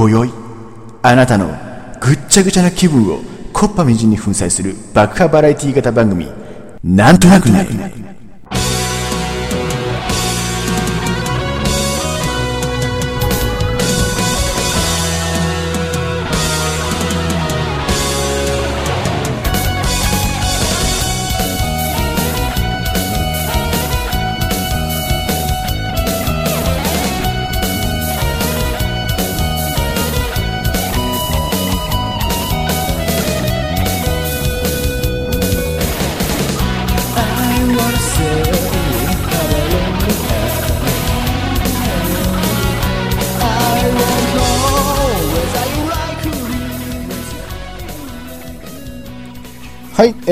[0.00, 0.32] 今宵
[1.02, 1.48] あなたの
[2.00, 3.18] ぐっちゃぐちゃな気分を
[3.52, 6.26] コッパみじんに粉砕する爆破バラエティー型番組
[6.82, 7.99] なんとなくね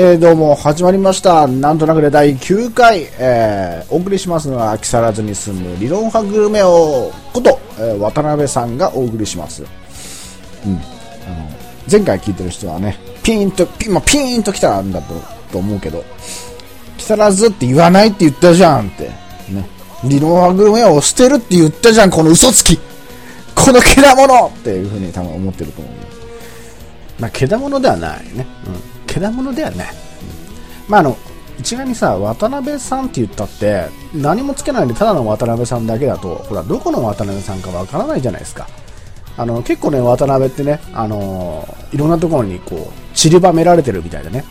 [0.09, 1.45] えー、どうも始まりました。
[1.45, 9.61] なんとなくで第9回、えー、お送りしますのは木更津に住む理論派グルメ王こと、えー渡辺さんがお送りします。
[10.65, 10.73] うん。
[10.73, 10.81] あの、
[11.91, 15.13] 前回聞いてる人はね、ピーンと、ピ,、まあ、ピーンと来たんだと
[15.51, 16.03] と思うけど、
[16.97, 19.03] 木更津って言わないって言ったじゃんって。
[19.03, 19.13] ね。
[20.03, 22.79] 理論派グルメを捨てるって言ったじゃん、この嘘つき
[23.53, 25.93] このけだものっていうふうに多分思ってると思う。
[27.19, 28.47] まあ、けだものではないね。
[28.65, 28.88] うん。
[29.13, 29.87] けだものではない。
[29.87, 29.95] うん
[30.87, 31.17] まあ、あの、
[31.59, 38.67] 一概にさ、渡辺さんって言ったって、何もつけないでただの渡辺さんだけだと、ほら、どこの渡辺さんかわからないじゃないですか。
[39.37, 44.43] あの、結構ね、渡辺ってね、あのいろんなところにこう、散りばめられてるみたいでね。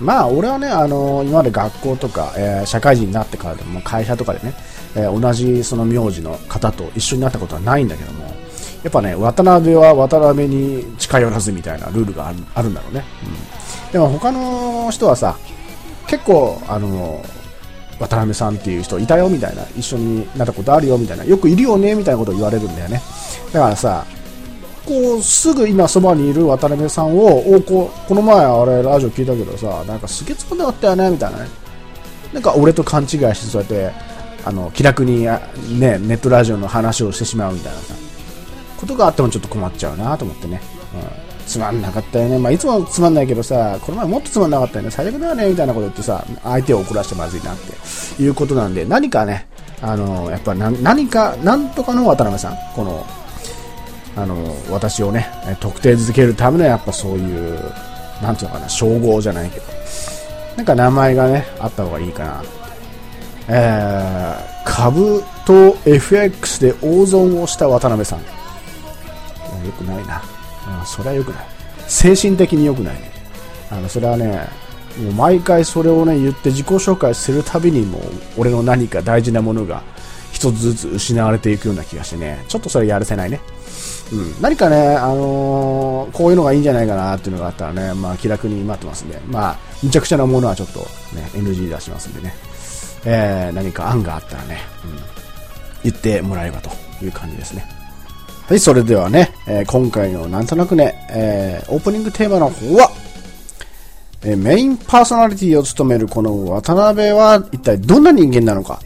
[0.00, 4.54] まあ、俺はね、あの今まで学校とか、えー社会人になってからでも、会社とかでね、
[4.94, 13.04] えー同じその名字の方と一緒になったことはないんだけども、やっぱね、渡辺は渡辺に近寄らずみたいなルールがあるあるんだろうね。
[13.24, 13.57] うん
[13.92, 15.36] でも他の人はさ、
[16.06, 17.22] 結構、あの、
[17.98, 23.02] 渡辺さんっていう人いたよみたいな、一緒になったことあるよみたいな、よくいるよねみたいなことを言われるんだよね。
[23.52, 24.04] だからさ、
[24.86, 31.48] こう、すぐ今そばにいる渡辺さんを、おここの前あれラジオ聞いたけどさ、なんかすげえつまんなかったよねみたいなね。
[32.32, 33.92] なんか俺と勘違いしてそうやって、
[34.44, 35.38] あの、気楽にね、
[35.98, 37.94] ネットラジオの話をしてしまうみたいなさ、
[38.78, 40.60] ことがあってもちょっと困っちゃうなと思ってね。
[41.22, 42.38] うんつまんなかったよね。
[42.38, 44.90] まあ、いつもつまんないけどさ、この前もっとつまんなかったよね。
[44.90, 47.56] 最悪だよね、みたいなこと言ってさ、相手を怒らせてまずいなっ
[48.16, 49.48] ていうことなんで、何かね、
[49.80, 53.06] あの、やっぱ何か、なんとかの渡辺さん、この、
[54.16, 54.36] あの、
[54.70, 55.28] 私をね、
[55.60, 57.58] 特定づけるためのやっぱそういう、
[58.22, 59.66] なんていうのかな、称号じゃないけど、
[60.56, 62.42] なんか名前がね、あった方がいいかな。
[63.50, 68.18] えー、株と FX で大損をした渡辺さん。
[68.18, 70.22] よくないな。
[70.80, 71.46] うん、それはよくない。
[71.86, 73.10] 精神的によくないね。
[73.70, 74.46] あの、それはね、
[75.02, 78.02] もう毎回それをね、言って自己紹介するたびにもう、
[78.36, 79.82] 俺の何か大事なものが
[80.32, 83.40] 一つずつ失われていくような気がしてね、ちょっとそれやるせないね。
[84.12, 90.80] うん、何かね、あのーこういうのがいいんじゃないかなっていうのがあったらね、まあ気楽に待ってますんで、まあ、むちゃくちゃなものはちょっと
[91.14, 92.34] ね、NG 出しますんでね、
[93.04, 96.70] えー、何か案があったらね、うん、言ってもらえればと
[97.04, 97.77] いう感じですね。
[98.48, 102.90] はい、それではね、えー今回のなんとなくね、えーオープニングテーマの方は、
[104.22, 108.80] えーメインパーソナリティを務めるこの渡辺は一体どんな人間なのか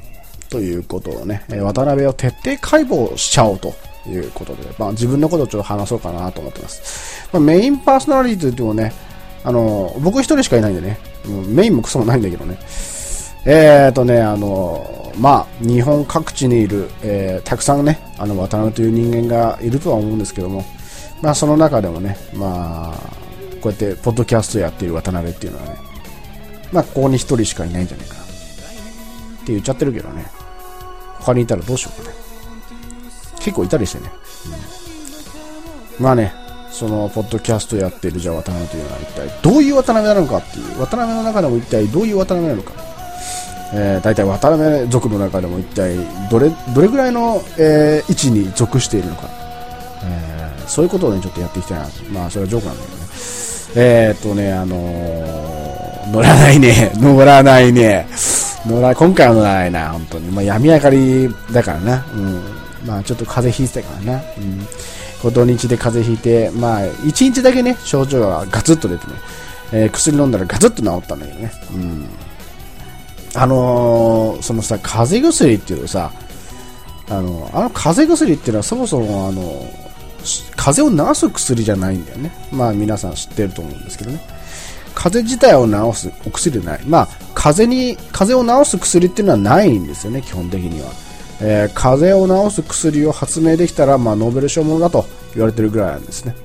[0.50, 3.72] ということをね、え渡辺を徹底解剖しちゃおうと
[4.08, 7.28] いうことで、まあ自分のことをちょっと話そうかなと思ってます。
[7.32, 8.92] まあ、メインパーソナリティといってもね、
[9.44, 10.98] あの、僕一人しかいないんでね、
[11.46, 12.58] メインもクソもないんだけどね、
[13.44, 20.64] えーとね、あの、まあ、日本各地にいる、えーたくさんね、あの、渡辺という人間がいるとは思うんですけども、
[21.20, 22.98] まあ、その中でもね、まあ、
[23.60, 25.76] こうやって、ポッドキャストやっている渡辺っていうのはね、
[26.72, 28.22] まあ、ここに一人しかいないんじゃないかな。
[28.22, 28.25] っ
[29.44, 30.24] て言っちゃってるけどね、
[31.19, 32.14] 他にいたらどうしようかね。
[33.41, 34.10] 結構いたりしてね。
[34.47, 34.82] うん
[35.98, 36.32] まあね、
[36.70, 42.91] その、ポッドキャストやってるじゃあ渡辺というのは一体どういう渡辺なのかっていう、渡辺の中でも一体どういう渡辺なのか。
[43.75, 45.97] えー、大体渡辺族の中でも一体
[46.31, 49.28] どれどれぐらいの、えー位置に属しているのか、
[50.05, 53.03] えーそういうことをねちょっとやっていきたいなまあそれはジョークなんだけどね。
[53.74, 55.53] えー、っとねあのー
[56.13, 56.92] 乗らないね。
[56.97, 58.07] 乗らないね。
[58.66, 60.30] 乗ら今回は乗らないな本当に。
[60.30, 62.07] まあ病み上がりだからな。
[62.15, 62.42] うん。
[62.84, 64.22] まあちょっと風邪ひいてたからな。
[65.25, 65.33] うん。
[65.33, 69.13] 土日で風邪ひいてまあ一日だけね症状がガツッと出てね、
[69.72, 71.53] えー薬飲んだらガツッと治ったんだけどね。
[71.72, 72.07] うん。
[73.34, 76.12] あのーそのさ、風邪薬っていうのさ、
[77.08, 79.66] あの、あの風邪薬っていうのはそもそもあの、
[80.56, 82.32] 風邪を治す薬じゃないんだよね。
[82.52, 84.20] まあ皆さん知ってると思うんですけどね。
[84.94, 86.80] 風邪自体を治すお薬でない。
[86.86, 90.90] まあ、風邪に、風邪を治す薬っていうのはないんですよね、基本的には。
[91.40, 96.36] えー風邪を治す薬を発明できたら、まあ、ノーベル賞ものだと言われてるぐらいなんですね。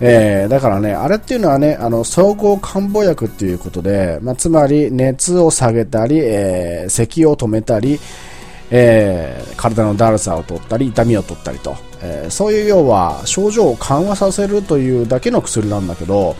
[0.00, 8.00] えー、だからね、あれっていうのはね、あの、総合漢方薬っていうことで、まあ、つまり熱を下げたり、えー、咳を止めたり、
[8.70, 16.34] えー、体のだるさを取ったり、痛みを取ったりと、えー、そういう要は症状を緩和させるというだけの薬なんだけど、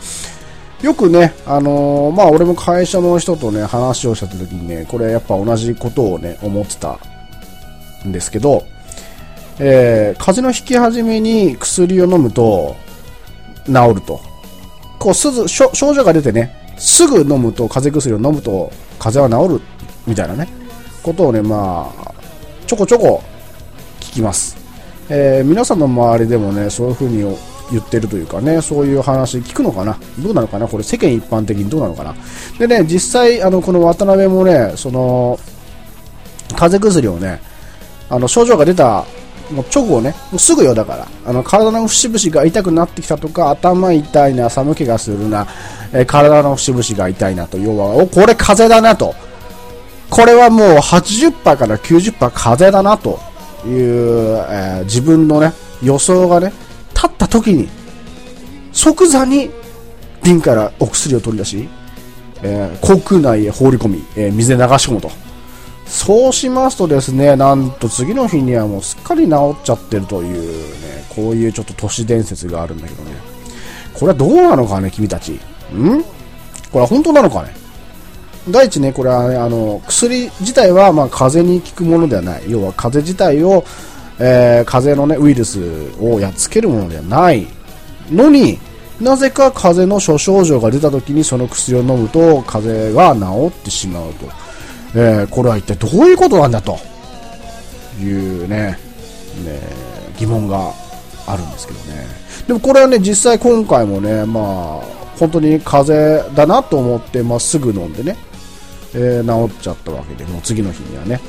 [0.81, 6.99] よくね、あのー、まあ、俺も会社の人とね、話をした時にね、これやっぱ同じことをね、思ってた
[8.05, 8.65] んですけど、
[9.59, 12.75] えー、風邪の引き始めに薬を飲むと、
[13.65, 14.19] 治ると。
[14.99, 19.61] こう、すず、症状が出てね、すぐ飲むと、風邪薬を飲むと、風邪は治る、
[20.07, 20.47] みたいなね、
[21.03, 22.13] ことをね、まあ、
[22.67, 23.21] ちょこちょこ
[23.99, 24.57] 聞きます。
[25.09, 27.37] えー、皆さんの周りでもね、そういう風に
[27.71, 29.99] 言ってるというかね、そういう話聞くのかな？
[30.19, 30.67] どうなのかな？
[30.67, 32.15] これ世間一般的にどうなのかな？
[32.57, 35.39] でね、実際、あの、この渡辺もね、その、
[36.55, 37.39] 風邪薬をね、
[38.09, 39.05] あの、症状が出た
[39.51, 45.47] もう直後ね、もうすぐよだから、あの体の節々が痛くなってきたとか、頭痛いな、寒気がするな、
[45.91, 49.13] えー、体の節々が痛いなと、要は、お、これ風邪だなと。
[50.09, 53.19] これはもう80%から90%風邪だなと
[53.65, 55.53] いう、えー、自分のね、
[55.83, 56.51] 予想がね、
[56.93, 57.69] 立った時に、
[58.71, 59.51] 即座に
[60.23, 61.69] 瓶からお薬を取り出し、
[62.41, 65.24] えー、口腔内へ放り込み、えー、水で流し込むと。
[65.85, 73.11] そうしますとですね、なんと次の日にはもうすっかり治っちゃってるというね、こういうちょっと都市伝説があるんだけどね。
[73.93, 75.33] これはどうなのかね、君たち。
[75.33, 75.39] ん？
[76.01, 76.09] こ
[76.73, 77.55] れは本当なのかね？
[78.49, 82.43] 第一ね、これはね、あの、薬自体は、まあ、風邪に効くものではない。
[82.47, 83.63] 要は、風邪自体を、
[84.19, 85.59] えー、風邪のね、ウイルス
[85.99, 87.47] をやっつけるものではない
[88.11, 88.59] のに、
[89.01, 94.27] なぜか風邪の諸症状が出た時にその薬を飲むと、風邪が治ってしまうと。
[94.95, 96.77] えー、これは一体どういうことなんだと
[98.01, 98.77] いうね、
[99.43, 99.59] ね
[100.17, 100.71] 疑問が
[101.27, 102.07] あるんですけどね。
[102.47, 104.81] でもこれはね、実際今回もね、まあ、
[105.17, 108.15] 本当に風邪だなと思って、まあ、すぐ飲んでね、
[108.93, 111.19] えー、治っちゃったわけで、もう次の日にはね。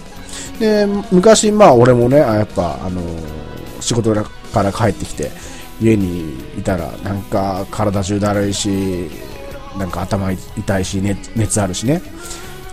[0.61, 5.31] で、昔、まあ俺もね、やっぱ、あのー、仕事から帰ってきて、
[5.81, 9.11] 家にいたら、なんか体中だるいし、
[9.77, 12.01] なんか頭痛いし、熱熱あるしね。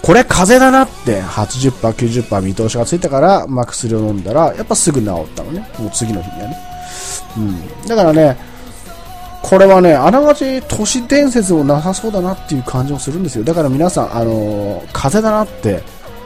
[0.03, 5.65] これ風邪だなって80%、90%見通しがついたから、まあ、薬を飲んだら、やっぱすぐ治ったのね。
[5.79, 6.57] もう次の日にはね。
[7.37, 7.87] うん。
[7.87, 8.37] だからね、
[9.41, 13.45] これはね、あながち都市伝説もなさそうだなっていう感じもするんですよ。
[13.45, 15.81] だから皆さん、あのー、風邪だなって、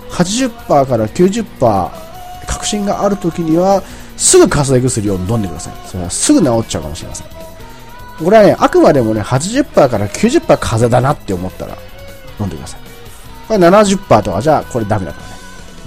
[0.10, 1.92] 80%から90%
[2.48, 3.84] 確信がある時には、
[4.18, 5.74] すぐ風邪薬を飲んでください。
[5.86, 7.28] それはすぐ治っちゃうかもしれません。
[8.24, 11.78] これはね、あくまでもね、80%から90%風邪だなって思ったら、
[12.40, 12.87] 飲んでください。
[13.48, 15.38] これ70%とかじゃあ、これダメだからね。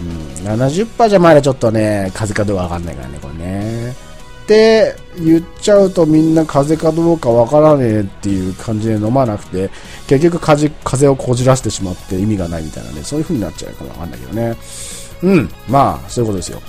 [0.00, 3.90] うん、70%じゃまだちょっとね、風かどうかわかんないからね、これね。
[3.90, 9.70] って言っちゃうとみんな風邪かどうかわからねえっていう感じで飲まなくて、
[10.08, 14.56] 結局風風をこじらせてしまって意味がないみたいなね、そういう風になっちゃうかもわかんないけどね。
[15.22, 16.60] うん、まあ、そういうことですよ。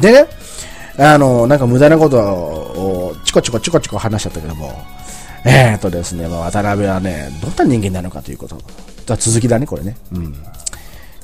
[0.00, 0.28] でね、
[0.98, 4.72] あの、なんか無駄なことをチコチコチコチコ話しちゃったけども、
[5.44, 8.58] えー、とですね、ま、渡辺はね、どんな人間なのかということ。
[9.16, 9.96] 続きだね、これね。
[10.12, 10.34] うん。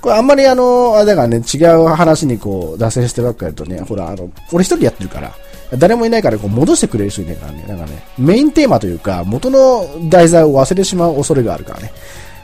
[0.00, 5.32] これあんまりあの、あれだからね、違う話にこう、脱線してばっかりとね、ほら、あの、俺一人やってるから、
[5.78, 11.92] 誰もいないからこう戻してくれる人いないからね、なんかね、メインテーマというか、元の題材を忘れてしまう恐れがあるからね。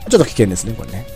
[0.08, 1.06] ちょっと危険ですね、これね。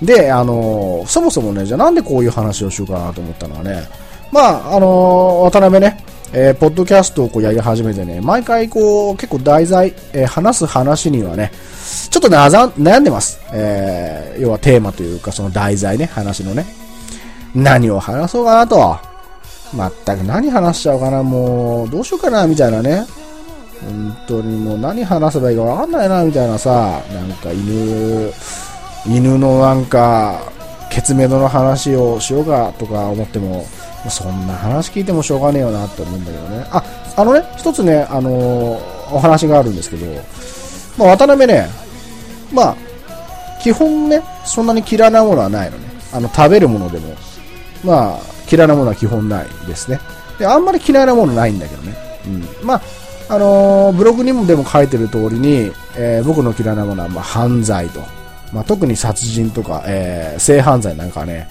[0.00, 0.06] うん。
[0.06, 3.88] で、あのそもそもね、じゃあなんでこういう話をしようかなと思ったのはね、
[4.32, 11.52] まあ、あの渡辺ね、えー、ポッドキャストをこうやり始めてね、毎回こう、結構題材、えー、話す話にはね、
[12.10, 13.40] ちょっとね、悩んでます。
[13.52, 16.66] えー、要はテーマというか、その題材ね、話のね。
[17.54, 18.98] 何を話そうかなと。
[19.74, 23.06] まったく何話しちゃおうかな、もう、どうしようかな、みたいなね。
[23.80, 28.32] 本当にもう何話せばいいかわかんないな、みたいなさ、なんか犬、
[29.06, 30.40] 犬のなんか、
[30.90, 33.66] ケツメドの話をしようかとか思っても、
[34.10, 36.66] そんな話聞いてもしょうがねえよなって思うんだけどね。
[36.70, 36.82] あ、
[37.16, 40.06] あのね、一つね、あのー、お話があるんですけど、
[40.98, 41.68] まあ、渡辺ね、
[42.52, 42.76] まあ、
[43.62, 45.88] 基本ね、そんなに嫌いなものはないのね。
[46.12, 47.14] あの、食べるものでも、
[47.84, 48.18] まあ、
[48.50, 50.00] 嫌いなものは基本ないですね。
[50.38, 51.96] で、あんまり嫌いなものないんだけどね。
[52.26, 52.66] うん。
[52.66, 52.82] まあ、
[53.28, 58.00] あのー、ブログにもでも書いてる通りに、えー、僕の嫌いなものは、まあ、犯罪と。
[58.52, 61.48] まあ、特に殺人とか、えー、性犯罪なんかね、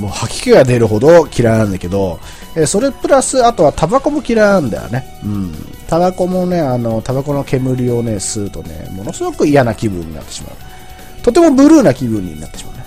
[0.00, 2.18] もう吐き気が出るほど嫌いなんだけど、
[2.56, 5.04] えー、それプラス、あとはタバコも嫌いなんだよね。
[5.24, 5.52] うん。
[5.88, 11.22] タバコもね、あの、タバコの煙をね、吸うとね、ものすごく嫌な気分になってしまう。
[11.22, 12.84] とてもブルーな気分になってしまうね。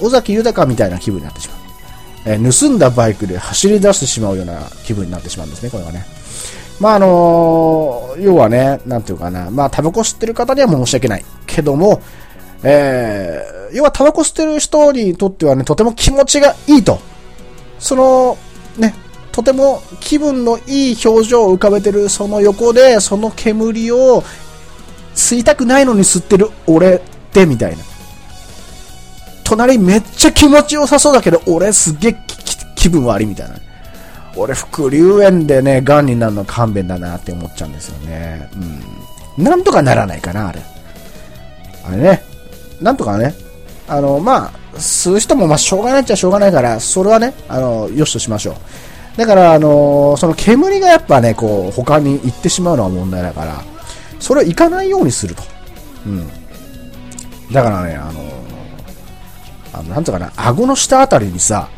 [0.00, 0.06] うん。
[0.06, 1.58] 尾崎豊みたいな気分になってしまう。
[2.26, 6.04] えー、盗んだバイクで走り出してしまうような気分になってしまうんですね、これがね。
[6.78, 11.24] まあ、あの要はね、なんていうかな、まあ、タバコ吸ってる方には申し訳ない。
[11.46, 12.02] けども、
[12.62, 16.98] えー、要はタバコ吸ってる人にとってはね、とても気持ちがいいと。
[17.78, 18.36] その、
[18.76, 18.94] ね、
[19.32, 24.22] とても気分のいい表情を浮かべてるその横で、その煙を
[25.14, 27.00] 吸いたくないのに吸ってる俺っ
[27.32, 27.84] てみたいな。
[29.44, 32.16] 隣めっちゃ気持ちよさそうだけど、俺すげえ
[32.76, 33.56] 気分悪いみたいな。
[34.36, 38.48] 俺、副流炎でね、癌になるの勘弁だなって思っちゃうんですよね。
[39.36, 39.44] うん。
[39.44, 40.60] なんとかならないかな、あれ。
[41.84, 42.29] あれね。
[42.80, 43.34] なんとかね。
[43.88, 48.54] あの、まあ、吸う人もまあしょうがないっちゃしょうがないから、それはね、あの、よしとしましょう。
[49.16, 53.62] だから、あのその煙がやっぱね、こう、他に行ってしまうのは問題だから、
[54.20, 55.42] それを行かないようにすると。
[56.06, 56.28] うん。
[57.52, 58.20] だからね、あの
[59.72, 61.68] あの、なんとかな、顎の下あたりにさ、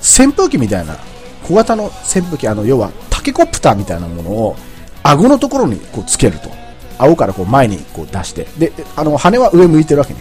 [0.00, 0.96] 扇風機みたいな、
[1.44, 4.56] 小型の扇風機、あの、要はタケコプターみたいなものを、
[5.02, 6.61] 顎のところにこうつけると。
[7.02, 8.46] 顎からこう前にこう出して。
[8.58, 10.20] で、あの、羽は上向いてるわけね。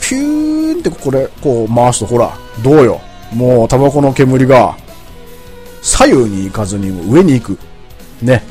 [0.00, 3.00] ピューンってこれ、こう回すと、ほら、どうよ。
[3.32, 4.76] もう、タバコの煙が、
[5.82, 7.58] 左右に行かずに上に行く。
[8.22, 8.42] ね。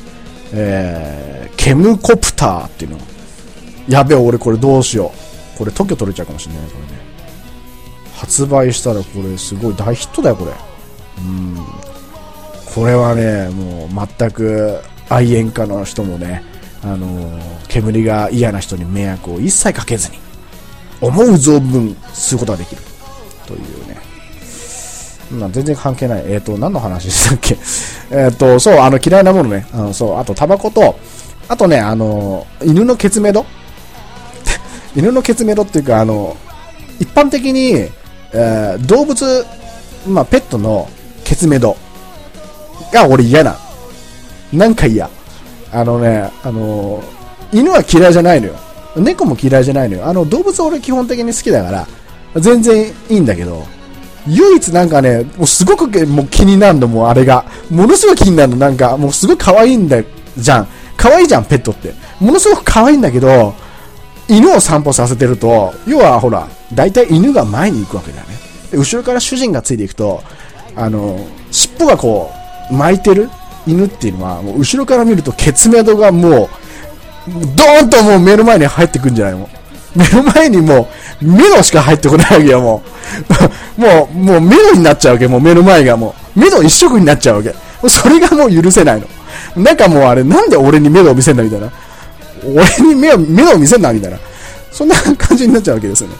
[0.53, 2.98] えー、ケムコプターっていうの。
[3.88, 5.12] やべえ、俺これどうしよ
[5.55, 5.58] う。
[5.58, 7.03] これ特許取れちゃうかもしれない、これね。
[8.15, 10.51] 発売したらこれすごい大ヒットだよ、これ。
[11.20, 11.58] うん。
[12.74, 14.79] これはね、もう全く
[15.10, 16.43] 愛煙家の人もね、
[16.83, 20.17] あの、煙が嫌な人に迷惑を一切かけずに、
[21.01, 22.81] 思う存分吸うことができる。
[23.45, 23.97] というね。
[25.31, 26.23] まあ、全然関係ない。
[26.27, 27.57] えっ、ー、と、何の話でしたっけ？
[28.11, 29.65] えっと、そう、あの、嫌いなものね。
[29.73, 30.97] あの、そう、あと、タバコと、
[31.47, 33.45] あとね、あの、犬のケツメド
[34.95, 36.37] 犬のケツメドっていうか、あの、
[36.99, 37.89] 一般的に、
[38.31, 39.45] えー、動物、
[40.07, 40.89] まあ、ペットの
[41.23, 41.75] ケツメド
[42.91, 43.57] が俺嫌な。
[44.51, 45.09] なんか嫌。
[45.73, 47.03] あのね、あの
[47.51, 48.55] 犬は嫌いじゃないのよ。
[48.95, 50.07] 猫も嫌いじゃないのよ。
[50.07, 51.87] あの、動物俺基本的に好きだから、
[52.39, 53.65] 全然いいんだけど、
[54.27, 57.45] 唯一なんかね、もうすごくもう気になるの、もうあれが。
[57.69, 60.01] ものすごい気になるの、なんか、もうすごい可愛いんだ
[60.37, 60.67] じゃん。
[60.95, 61.93] 可愛いじゃん、ペットって。
[62.19, 63.53] ものすごく可愛いんだけど、
[64.29, 68.35] 犬を散歩させてると、要はほら、大体犬が前に行くわけだよね。
[68.71, 70.23] で後ろから主人がついていくと、
[70.75, 71.19] あの、
[71.51, 72.31] 尻尾がこ
[72.71, 73.29] う、巻いてる
[73.65, 76.50] 犬っていうのは、もう後ろから見るとケツメドがもう、
[77.27, 79.50] ドーンともう目の前に入ってくんじゃないの？
[79.96, 80.89] 目の前にも
[81.22, 82.84] う、目のしか入ってこないわけよ、も
[83.77, 83.79] う。
[83.82, 86.39] もう、もう目のになっちゃうわけ、もう目の前がもう。
[86.39, 87.53] 目の一色になっちゃうわけ。
[87.88, 89.01] それがもう許せない
[89.55, 89.63] の。
[89.63, 91.72] なんかもうあれ、なんで俺に目を見せんだみたいな。
[92.43, 94.17] 俺に目を、目を見せんなみたいな。
[94.72, 96.15] そんな感じになっちゃうわけですよね。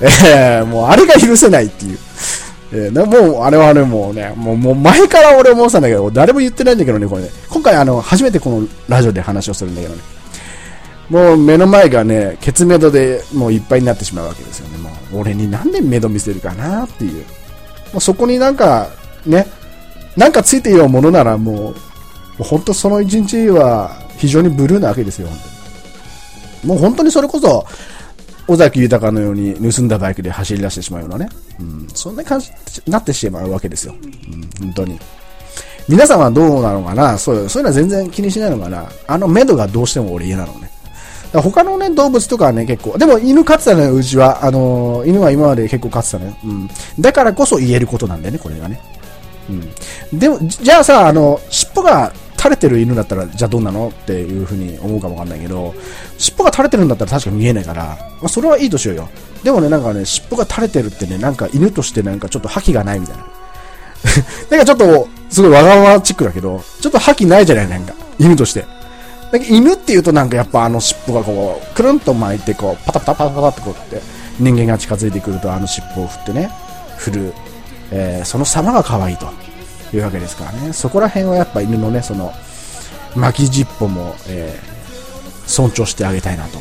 [0.00, 1.98] えー、もうあれが許せないっていう。
[2.70, 7.30] えー、もう、あれはね、もうね、もう、もう前から俺思ってたんだけど、誰も言ってないんだけどね、これね。
[7.48, 10.02] 今回あの、初めてこのラジオで話をするんだけどね。
[11.08, 14.76] もう目の前がね、ケツメドでもういっぱいになってしまうわけですよね。
[14.78, 17.24] もう、俺になんでメド見せるかなっていう。
[17.92, 18.90] もうそこになんか、
[19.24, 19.46] ね、
[20.16, 21.74] なんかついているものならもう、も
[22.40, 26.68] う本当その一日は非常にブルーなわけですよ、本当に。
[26.68, 27.64] もう本当にそれこそ、
[28.48, 31.28] 尾崎豊のように盗んだバイクで走り出してしまうようなね。
[31.60, 32.50] うん、そんな感じ
[32.86, 33.94] になってしまうわけですよ。
[33.94, 34.98] うん、本当に。
[35.88, 37.16] 皆さんはどうなのかな？
[37.16, 38.90] そう、そういうのは全然気にしないのかな？
[39.06, 40.70] あの目処がどうしても俺嫌なのね。
[41.32, 42.96] 他のね、動物とかはね、結構。
[42.96, 44.46] でも犬飼ってたのよ、うちは。
[44.46, 46.36] あのー、犬は今まで結構飼ってたのよ。
[46.42, 46.70] うん。
[46.98, 48.80] だからこそ言えることなんだよね、これがね。
[49.50, 50.18] うん。
[50.18, 53.88] でも、じゃあさ、あの、尻尾が垂れてる犬だったら、じゃあどうなの？
[53.88, 55.74] っていうふうに思うかもわかんないけど、
[56.16, 59.08] 尻尾が垂れてるんだったら確か見えないから、まあ、それはいいとしようよ。
[59.42, 63.26] でもね、なんかね、尻尾が垂れてるってね、なんか犬としてなんかちょっと覇気がないみたいな。
[64.50, 67.94] なんかちょっと、すごいわがままチックだけど、ちょっと覇気ないじゃない、なんか。
[68.18, 68.64] 犬として。
[69.32, 74.00] だけ犬って言うとなんかやっぱあの尻尾がこう、くるんと巻いてこう、パタパタパタパタってこうって、
[74.38, 76.50] 人間が近づいてくるとあの尻尾を振ってね、
[76.96, 77.34] 振る。
[77.90, 79.26] えー、その様が可愛いと。
[79.94, 80.72] いうわけですからね。
[80.72, 82.32] そこら辺はやっぱ犬のね、その、
[83.16, 86.58] 巻き尻尾も、えー、尊重してあげたいなと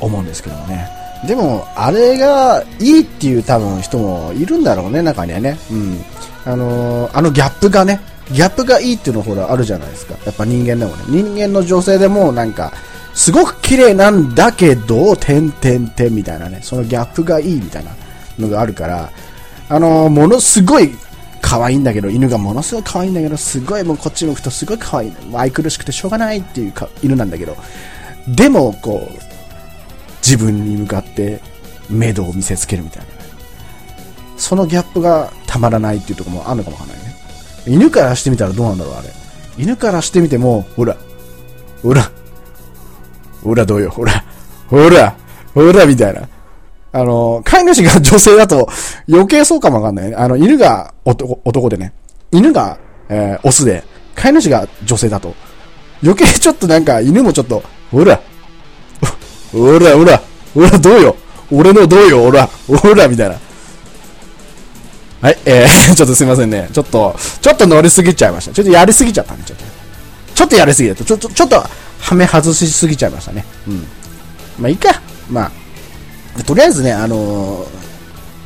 [0.00, 0.88] 思うんですけどもね。
[1.26, 5.58] でも、あれがいいっていう多分人もいるんだろうね、中にはね。
[5.70, 6.04] うん。
[6.44, 10.14] あのー、あのギャップがね、ギャップがいいっていうのほらあるじゃないですか。
[10.24, 11.04] やっぱ人間でもね。
[11.08, 12.72] 人間の女性でもなんか、
[13.14, 16.60] すごく綺麗なんだけど、てんてんてんみたいなね。
[16.62, 17.90] そのギャップがいいみたいな
[18.38, 19.10] のがあるから、
[19.68, 20.94] あのー、ものすごい
[21.46, 25.12] 可愛いんだけど、犬がものすごい可愛いんだけど、すごいもうこっち向くとすごい可愛い。
[25.32, 27.56] 愛くるしくてしょうがないっていうか犬なんだけど、
[28.26, 29.18] でも、こう、
[30.20, 31.40] 自分に向かって
[31.88, 33.08] 目処を見せつけるみたいな。
[34.36, 37.14] そのギャップがたまらないっていうとこもあるのかもわかんないね。
[37.68, 39.10] 犬からしてみたらどうなんだろう、あれ。
[39.56, 40.96] 犬からしてみても、ほら、
[41.80, 42.10] ほら、
[43.44, 44.24] ほらどうよ、ほら、
[44.66, 45.16] ほら、
[45.54, 46.28] ほら、みたいな。
[46.96, 48.68] あの、飼い主が女性だと
[49.06, 50.16] 余計そうかもわかんないね。
[50.16, 51.92] あの、犬が男男でね、
[52.32, 52.78] 犬が、
[53.10, 53.84] えー、オスで、
[54.14, 55.34] 飼い主が女性だと、
[56.02, 58.18] 余計ちょっとなんか犬もちょっと、ほら、
[59.52, 60.22] ほら、ほら、
[60.54, 61.16] ほら、どうよ、
[61.52, 63.36] 俺のどうよ、ほら、ほら、みたいな。
[65.20, 66.70] はい、えー、 ちょっとすいませんね。
[66.72, 68.52] ちょっと、ちょっと乗りすぎちゃいました。
[68.52, 69.64] ちょっとやりすぎちゃったね、ちょっと。
[70.34, 71.62] ちょっとやりすぎだと、ちょっと、ちょっと、
[71.98, 73.44] はめ外しすぎちゃいましたね。
[73.68, 73.86] うん。
[74.58, 75.02] まあいいか。
[75.28, 75.65] まあ、
[76.44, 77.68] とりあえずね、あのー、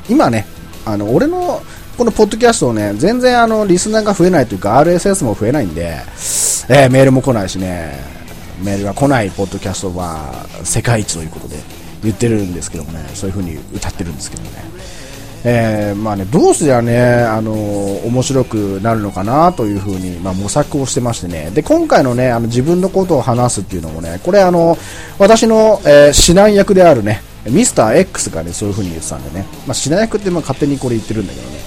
[0.09, 0.47] 今ね、
[0.85, 1.63] あの、俺の、
[1.97, 5.99] このポッドキャストをね、全然あの、リスナーが増えないというか、RSS も増えないんで、
[6.69, 7.99] えー、メールも来ないしね、
[8.63, 11.57] メールが来ないポッドキャストは世界一ということで
[12.03, 14.51] 言ってるんですけどもね、そういう風に歌ってるんですけどね。
[15.43, 21.51] えー、まあね、どうすりゃね、あのー、面白くなるのかなというふうに、まあ、模索をしてましてね。
[21.51, 24.77] で、今回のね、あの、自分のことを話すっていうのもね、これあの、
[25.19, 31.59] 私の、えー、指南役であるね、ミスター X がね、そういうふうに言ってたんでね、まあ、指南役ってまあ勝手にこれ言ってるんだけどね、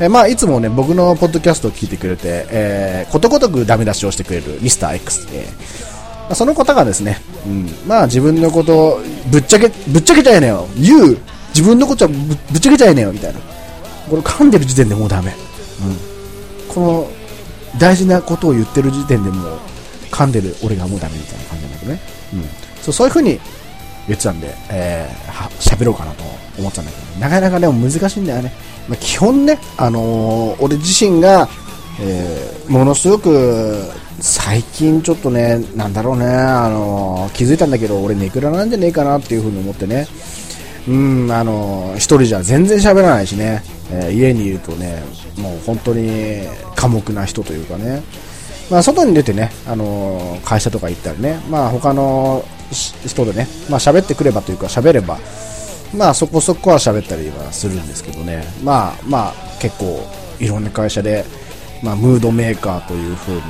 [0.00, 5.44] えー、まあ、いつもね、僕のポッドキャストを聞いてくれて、えー、ことごとくダメ出しをしてくれるミスター X で、
[6.26, 11.18] まあ、その方がですね、うん、まあ自分のことをぶっちゃけ、ぶっちゃけちゃえねよ、言う
[11.48, 13.40] 自分のことはぶっちゃけちゃえねえよみたいな。
[14.08, 17.10] これ噛んでる時点でもうダメ、うん、この
[17.78, 19.58] 大事なことを言ってる時点でもう
[20.10, 22.00] 噛んでる俺がもうダメみたいな感じなんだけどね、
[22.34, 22.42] うん、
[22.82, 23.40] そうそういう風に
[24.06, 26.24] 言ってたんで、えー、喋ろうかなと
[26.58, 28.52] 思ったんだけど、なかなかでも難しいんだよね。
[28.88, 31.48] まあ、基本ね、あのー、俺自身が、
[32.00, 33.82] えー、ものすごく
[34.20, 40.06] 最近ちょっとね、なんだろうね、あのー、気づいたんだけど、俺ネクラなんじゃねえかなっていう風に思ってね、
[40.88, 45.02] うん、あの、一人じゃ全然喋らないしね、えー、家にいるとね、
[45.36, 46.46] もう本当に
[46.76, 48.02] 寡黙な人というかね、
[48.70, 55.18] まあ、外に出てね、あの会社とか行ったりね、まあ、他の人でね、まあ、喋ってくればというか、喋れば、
[55.94, 60.00] まあ、そこそこは喋ったりはするんですけどね、まあ、まあ、結構、
[60.38, 61.24] いろんな会社で、
[61.82, 63.42] まあ、ムードメーカーという風に、え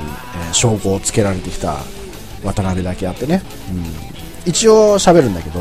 [0.51, 1.77] ー、称号をつけられてきた
[2.43, 5.59] 渡辺だけあってね、うん、一応喋るんだけど、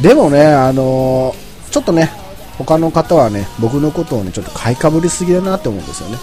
[0.00, 2.10] でもね、あのー、ちょっとね、
[2.58, 6.18] 他の方はね、僕のことをね、ちょっと買いかぶりすぎだなって思うんですよね。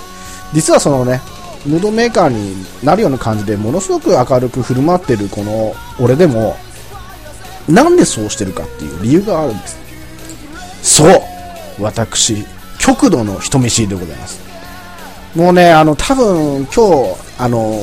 [0.53, 1.21] 実はそのね、
[1.65, 6.55] ムードメーカーになるような感じで、ものすごく明るく振る舞ってるこの俺でも、
[7.69, 9.77] なんでそうしてるかっていう理由があるんです。
[10.81, 11.21] そう
[11.79, 12.45] 私、
[12.79, 14.39] 極度の人見知りでございます。
[15.35, 17.73] もうね、あの、多分、今日、あの、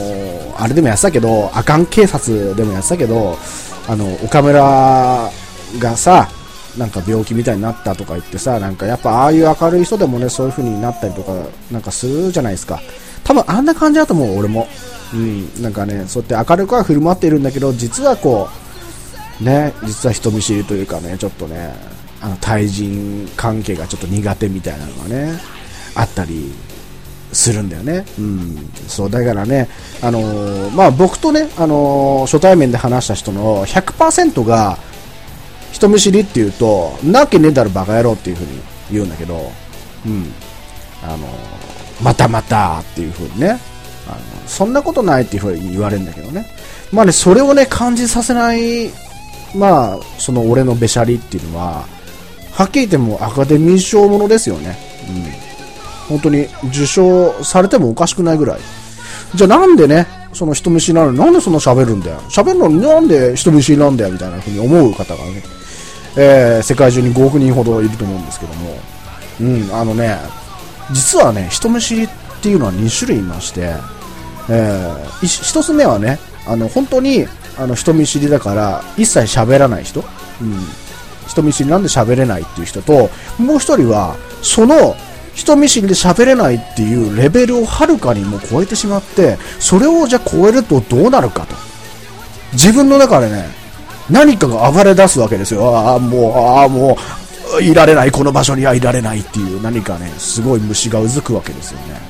[0.59, 3.39] あれでもやってたけど、アカン警察でもやってたけど、
[3.89, 5.31] あの、岡村
[5.79, 6.29] がさ、
[6.77, 11.33] なんか病気みたいになったとか言ってさ、なんかやっぱああいう明るい人でもね、そういう風になったりとか、
[11.71, 12.81] なんかするじゃないですか。
[13.29, 14.67] 多分あんな感じだと思う、俺も。
[15.13, 18.49] うん、なんかね、そうやって明るくは振る舞っているんだけど、実はこ
[19.41, 21.75] う、ね、実は人見知りというかね、ちょっとね、
[22.23, 25.39] あの、対人関係がちょっと苦手みたいなのがね、
[25.95, 26.53] あったり
[27.33, 28.07] するんだよね。
[28.19, 28.71] うん。
[28.89, 29.69] そう、だからね、
[30.03, 34.79] あのー、まあ、僕とね、あのー、初対面で話した人の100%が、
[35.71, 38.59] 人見知りって言うと、なわけねえだろバカ野郎っていう風に
[38.91, 39.53] 言うんだけど、
[40.07, 40.33] うん。
[41.03, 41.29] あの、
[42.03, 43.59] またまたっていう風にね、
[44.07, 46.47] あの、そんなことないっていう風に言われるんだけどね。
[46.93, 48.91] まあね、それをね、感じさせない、
[49.55, 51.85] まあ、その俺のべしゃりっていうのは、
[52.53, 54.77] はっきり言ってもアカデミー賞ものですよね。
[55.09, 55.49] うん。
[56.09, 58.61] 本当に受賞されてもおかしくないぐらい。
[59.35, 62.19] じゃあなんでね、その人見知りなのになんでそんな喋るんだよ。
[62.31, 65.43] 喋るのになんで人見知りなんだよみたいな風に思う方がね、
[66.17, 68.79] えー、世界中に5億人ほどいると思うんですけども、
[69.41, 70.17] うん、あのね、
[70.93, 72.09] 実はね、人見知りっ
[72.43, 73.75] ていうのは2種類いまして、
[74.49, 77.27] えー、1つ目はね、あの、本当に、
[77.59, 80.01] あの、人見知りだから、一切喋らない人、
[80.41, 80.57] うん、
[81.27, 84.95] 人見知りなんで喋れないっていう人と、もう1人は、その、
[85.35, 91.55] 人見知りで喋れないっていうレベルをはるかにも超えてしまって、それをじゃあ超えるとどうなるかと。
[92.55, 93.45] 自分の中でね、
[94.11, 95.77] 何かが暴れ出すわけですよ。
[95.77, 97.28] ああ、もう、ああ、もう、
[97.61, 102.01] いられない、この場所にはいられないっていう何かね、すごい虫がうずくわけですよね。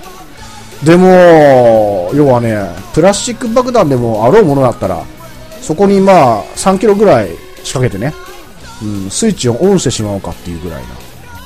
[0.84, 2.56] でも、要はね、
[2.94, 5.02] プラスチック爆弾でもあろうものだったら、
[5.60, 7.30] そこにまあ、3キロぐらい
[7.64, 8.14] 仕掛けてね、
[8.82, 10.88] うん、スイッチをオンしてしまおうかっていうぐらいな。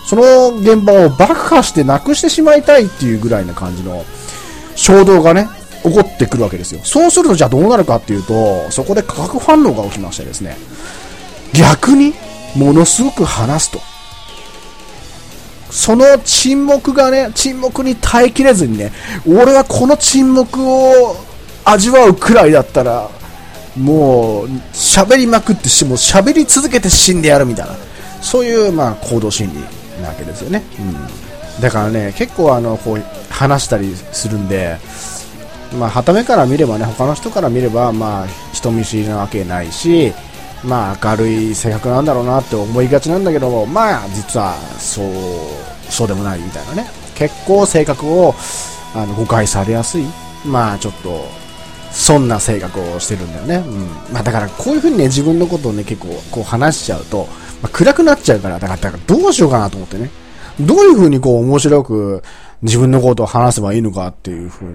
[0.04, 4.04] その現場を爆破してなくしてしまいたいっていうぐらいな感じの
[4.76, 5.48] 衝動がね、
[5.82, 6.80] 起こってくるわけですよ。
[6.84, 10.56] そうするとじゃあどうなるかっていうと、そこで化学反応が起きましてですね、
[11.54, 12.14] 逆に
[12.54, 13.91] ものすごく話すと。
[15.72, 18.92] その沈黙がね、沈黙に耐えきれずにね、
[19.26, 21.16] 俺はこの沈黙を
[21.64, 23.08] 味わうくらいだったら、
[23.78, 27.74] もう、喋りまくってし、もう喋り続けて死んでやるみたいな、
[28.20, 30.62] そういう、まあ、行動心理なわけですよね。
[30.78, 30.82] う
[31.58, 31.62] ん。
[31.62, 34.76] だからね、結構あの、こう、話したりするんで、
[35.78, 40.12] まあ、はためから見ればね、他の人から見れば、まあ、人見知りなわけないし、
[40.64, 45.06] まあ、明るい性格なんだろうなって思いがちなんだけどまあ、実は、そう、
[45.90, 46.86] そうでもないみたいなね。
[47.14, 48.34] 結構性格を、
[48.94, 50.04] あの、誤解されやすい。
[50.44, 51.24] まあ、ちょっと、
[51.90, 53.56] そんな性格をしてるんだよね。
[53.56, 54.14] うん。
[54.14, 57.28] まあ、だから、こういう風にね、自分のことをね、結構、こう話しちゃうと、
[57.60, 60.10] まあ、暗くなっちゃうから、だから、だからどうしようかなと思ってね。
[60.60, 62.22] どういう風にこう、面白く、
[62.62, 64.72] 自分のことを話せばいいのかっていう風に、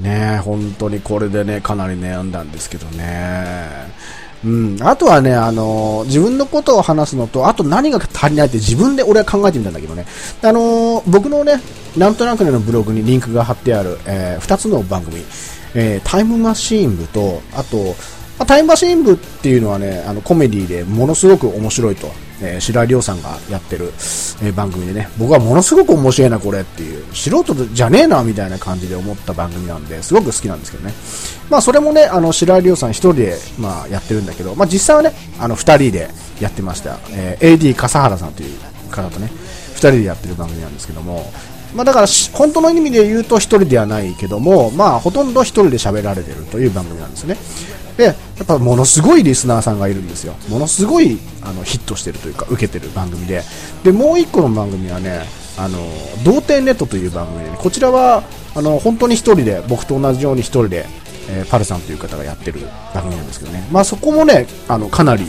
[0.00, 3.68] ね本当にこれでね、かなり悩んだんですけどね。
[4.44, 4.76] うん。
[4.82, 10.06] あとはね、あのー、自分のことを話すのと、あと何が足りないって自分で俺は考えてみたんだけどね。
[10.42, 11.60] あのー、僕のね、
[11.96, 15.24] なんとなくねのブログにリンクが貼ってある、えー、2つの番組、
[15.74, 17.94] えー、タイムマシーン部と、あと、
[18.38, 22.10] ま、タイムマシーン部っていうのはね、あの、コメディでものすごく面白いと、
[22.42, 30.92] えー、白井亮さんがやってる、えー、番組でね、僕はものすごく面白いな、これっていう、素人じゃねえな、みたいな感じで思った番組なんで、すごく好きなんですけどね。
[31.48, 36.08] まあ、それもね、あの、白井亮さん一人で、まあ、やってるんだけど、まあ、実際はね、あの、二人で
[36.40, 36.98] やってました。
[37.12, 38.58] えー、AD 笠原さんという
[38.90, 39.30] 方とね、
[39.74, 41.32] 二人でやってる番組なんですけども、
[41.74, 47.36] まあ、だから、本当の意味で言うと一人ではないけども、まあ、ほとんど一人で喋られてるという番組なんですね。
[47.96, 50.34] で、やっぱものすごいリスナーさんがいるんですよ。
[50.48, 53.42] ものすごいあのヒットしてるというか、受けてる番組で。
[53.84, 55.22] で、もう一個の番組はね、
[55.58, 55.78] あの、
[56.24, 58.22] 童貞ネットという番組で、ね、こちらは、
[58.54, 60.86] あの、本当に一人で、僕と同じように一人で、
[61.28, 62.60] えー、パルさんという方がやってる
[62.94, 63.66] 番組なんですけどね。
[63.70, 65.26] まあそこもね、あの、かなり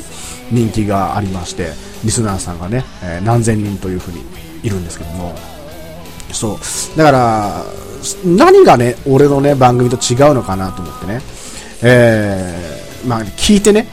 [0.51, 1.71] 人気がありまして、
[2.03, 4.23] リスナーさんがね、えー、何千人というふうに
[4.63, 5.35] いるんですけども、
[6.31, 6.97] そう。
[6.97, 7.63] だから、
[8.25, 11.21] 何がね、俺のね、番組と違うのかなと思ってね。
[11.83, 13.87] えー、まあ、聞いてね、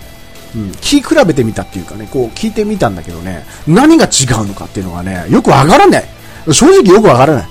[0.54, 6.04] うん、聞き比べてみたっていうかね、こう聞いてみたんだけどね、何が違うのかっていうのがね、よくわからない。
[6.52, 7.48] 正直よくわからない。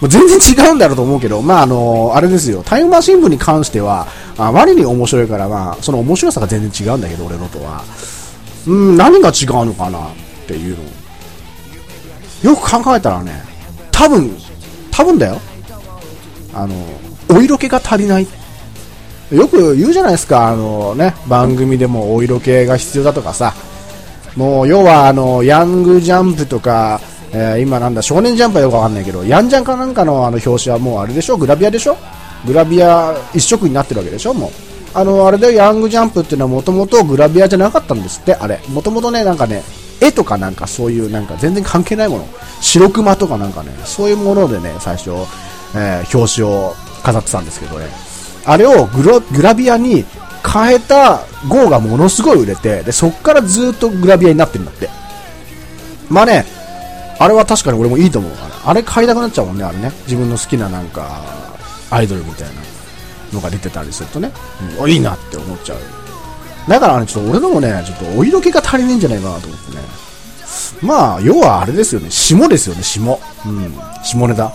[0.00, 7.82] もう全然違うんだろうと思うけど、まあ、あのあれですよ、タイムマシン部に関しては、あまりに面白いから、まあ、その面白さが全然違うんだけど、俺のとは。
[8.66, 10.10] うん、何が違うのかなっ
[10.46, 13.42] ていうのよく考えたらね、
[13.90, 14.36] 多分、
[14.90, 15.40] 多分だよ。
[16.52, 16.74] あの、
[17.28, 18.26] お色気が足りない
[19.32, 23.54] よく言うじゃないですか、あのね、番組でもお色気が必要だとかさ、
[24.36, 27.00] もう要はあの、ヤングジャンプとか、
[27.32, 31.36] えー、今なんだ、少年ジャンプはよくわかんないけど、ヤンジャンかなんかのあの表紙はもうあれでしょ？
[31.36, 31.96] グラビアでしょ？
[32.46, 34.34] グラビア一色になってるわけでしょ？
[34.34, 34.50] もう。
[34.94, 38.60] あの、あれでヤングジャンプっていうのはもともとグラビアじゃなかったんですって、あれ。
[38.68, 39.62] もともとね、なんかね、
[40.00, 42.28] 絵とかなんかそういうなんか全然関係ないもの。
[42.60, 45.10] 白熊とかなんかね、そういうものでね、最初、
[45.74, 47.86] えー、表紙を飾ってたんですけどね。
[48.46, 50.04] あれをググラビアに
[50.46, 54.88] 変えた GO がものすごい売れて、で、そっからずっとグラビアになってるんだって。
[56.08, 56.46] まあね、
[57.18, 58.70] あれは確かに俺もいいと思うから。
[58.70, 59.92] あれ買いたくなっちゃうもんね、あれね。
[60.04, 61.22] 自分の好きななんか、
[61.90, 62.54] アイドルみたいな
[63.32, 64.30] のが出てたりするとね、
[64.80, 65.78] うん、いいなって思っちゃう。
[66.68, 69.82] だからね、ちょっと俺のもね、ちょっとお色気が足りねえんじゃないかなと思ってね。
[70.82, 73.20] まあ、要はあれですよね、霜ですよね、霜。
[73.44, 74.52] うん、霜ネタ。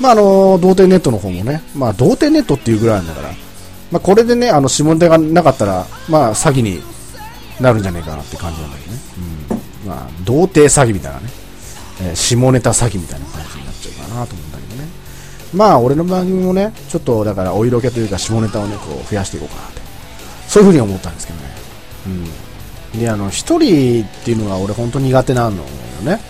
[0.00, 3.34] まあ、あの、童貞ネットの方もね、まあ、童貞ネットっていうぐらいなんだから、
[3.90, 6.82] まあ、これでね、あの、下ネタがなかったら、まあ、詐欺に
[7.60, 8.98] なるんじゃないかなって感じなんだけどね。
[9.82, 9.88] うん。
[9.88, 11.28] まあ、童貞詐欺みたいなね、
[12.02, 14.88] えー、下ネタ詐欺みたいな感じになっちゃうかなと思うんだけどね。
[15.52, 19.80] まあ、俺の番組もね、ちょっと、だから、お色気というか、下ネタをね、こう、増やしていこうかなって。
[20.48, 21.44] そういうふうに思ったんですけどね。
[22.94, 23.00] うん。
[23.00, 25.62] で、あの、一人っていうのが俺本当苦手なのよ
[26.02, 26.20] ね。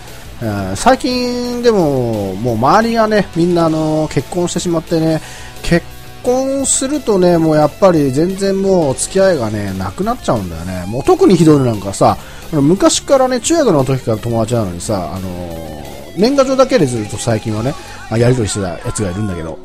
[0.75, 5.21] 最近でも、もう周りがね、みんなあの、結婚してしまってね、
[5.63, 5.85] 結
[6.23, 10.85] 婚するとね、もうやっぱり全然もう付き合いがね、なくなっちゃうんだよね。
[10.87, 12.17] もう特にひどいのなんかさ、
[12.51, 17.73] 昔からね、中学の時から友達なのにさ、あのー、年賀状だけでずっと最近はね、
[18.11, 19.57] やりとりしてたやつがいるんだけど、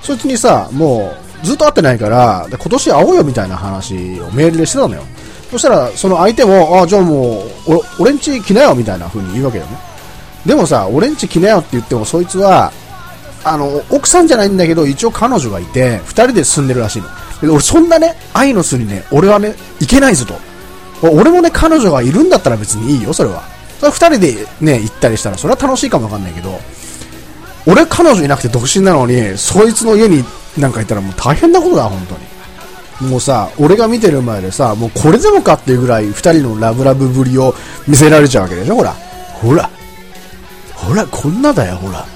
[0.00, 5.02] そいつにさ、もうずっと会ってないから、今年会おうよみたいな話をメールでしてたのよ。
[5.50, 9.87] そしたら、その相手も、あ、じゃあもう、俺んち来なよみたいな風に言うわけよね。
[10.48, 12.72] でもさ、俺んち来なよって言っても、そいつは、
[13.44, 17.08] あの、奥さんじゃないんだけど、一応彼女がいて、二人で住んでるらしいの。
[17.52, 20.34] 俺、そんなね、愛の巣にね、俺はね、行けないぞと。
[21.06, 23.42] 俺もね、彼女がいるんだったら別にいいよ、それは。
[23.78, 26.58] それ二人でね、行ったりしたら、それは楽しいかもわかんないけど、
[27.66, 30.24] 俺彼女いなくて独身なのに、そいつの家に
[30.56, 33.10] なんかいたらもう大変なことだ、本当に。
[33.10, 37.54] もうさ、俺が見てる前でさ、もうこれでもかっていうぐらい二人のラブラブぶりを
[37.86, 38.96] 見せられちゃうわけでしょ、ほら。
[39.34, 39.68] ほら。
[40.78, 42.06] ほら、こんなだよ、ほら。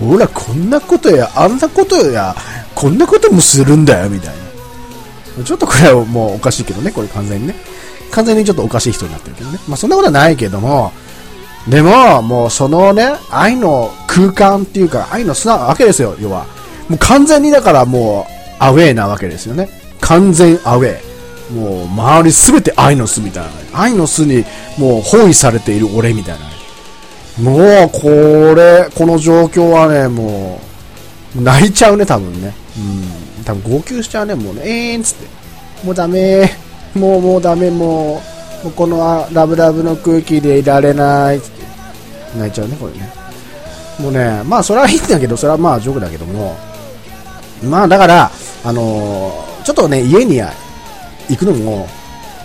[0.00, 2.34] ほら、こんなことや、あんなことや、
[2.74, 4.34] こんなこともするんだよ、みたい
[5.38, 5.44] な。
[5.44, 7.54] ちょっとこれはもうおかしいけどね、これ完全にね。
[8.10, 9.58] 完全にちょっとおかしい人になってるけどね。
[9.68, 10.92] まあそんなことはないけども、
[11.68, 16.46] でも、もうそのね、愛の空間っていうか、愛の砂わけですよ、要は。
[16.88, 19.68] もう完全にだからもう、アウェーなわけですよね。
[20.00, 21.54] 完全アウェー。
[21.54, 23.50] もう、周りすべて愛の巣みたいな。
[23.72, 24.44] 愛の巣に
[24.78, 26.40] もう包囲されている俺みたいな。
[27.38, 28.08] もう、こ
[28.54, 30.60] れ、この状況はね、も
[31.36, 32.54] う、泣いちゃうね、多分ね。
[33.38, 33.44] うん。
[33.44, 35.26] 多分号泣しちゃうね、もうね、えーんつって。
[35.84, 36.50] もうダメ
[36.94, 38.22] もうもうダメ、も
[38.62, 41.64] う、もうこのラブラブの空気でいられないつって。
[42.36, 43.10] 泣いちゃうね、これね。
[43.98, 46.56] もうね、まあ、それはいいんだけど、それはまあ、ジョークだけども、
[47.62, 48.30] まあ、だから、
[48.64, 51.86] あのーちょっとね、家に行くのも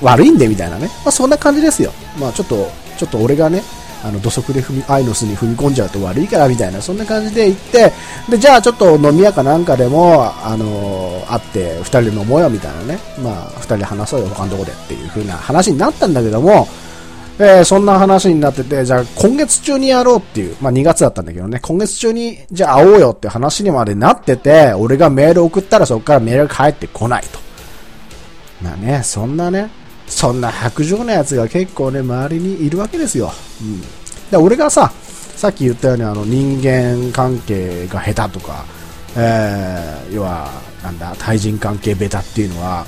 [0.02, 0.88] 悪いんで、みたいなね。
[1.04, 1.92] まあ、そんな感じですよ。
[2.20, 3.64] まあ、ちょっと、ちょっと俺がね、
[4.06, 7.92] あの土足で踏み愛の巣に踏み込んじゃうと悪いからみたいなそんな感じで行って
[8.30, 13.00] でじゃあちょっと飲み屋かなんかでも、あの会って2人で飲もうよみたいなね。
[13.24, 16.68] まあ2人で話そうよ他のとこでっていう風な話になったんだけども、
[17.40, 21.60] えーそんな話になっててじゃあ今月中にやろうっていうまあ2月だったんだけどね。
[21.62, 27.40] 今月中にじゃあ会おうよって話にまでなってて俺がメール送ったらそこからメールが返ってこないと。
[28.62, 29.70] まあね、そんなね、
[30.08, 33.32] そんな白状なやつが結構ね、周りにいるわけですよ。
[33.62, 33.82] うん。
[34.32, 34.92] で、俺がさ、
[35.36, 38.66] さっき言ったようにあの人間関係が下手とか、
[39.18, 40.50] えー、要は、
[40.84, 42.86] なんだ、対人関係ベタっていうのは、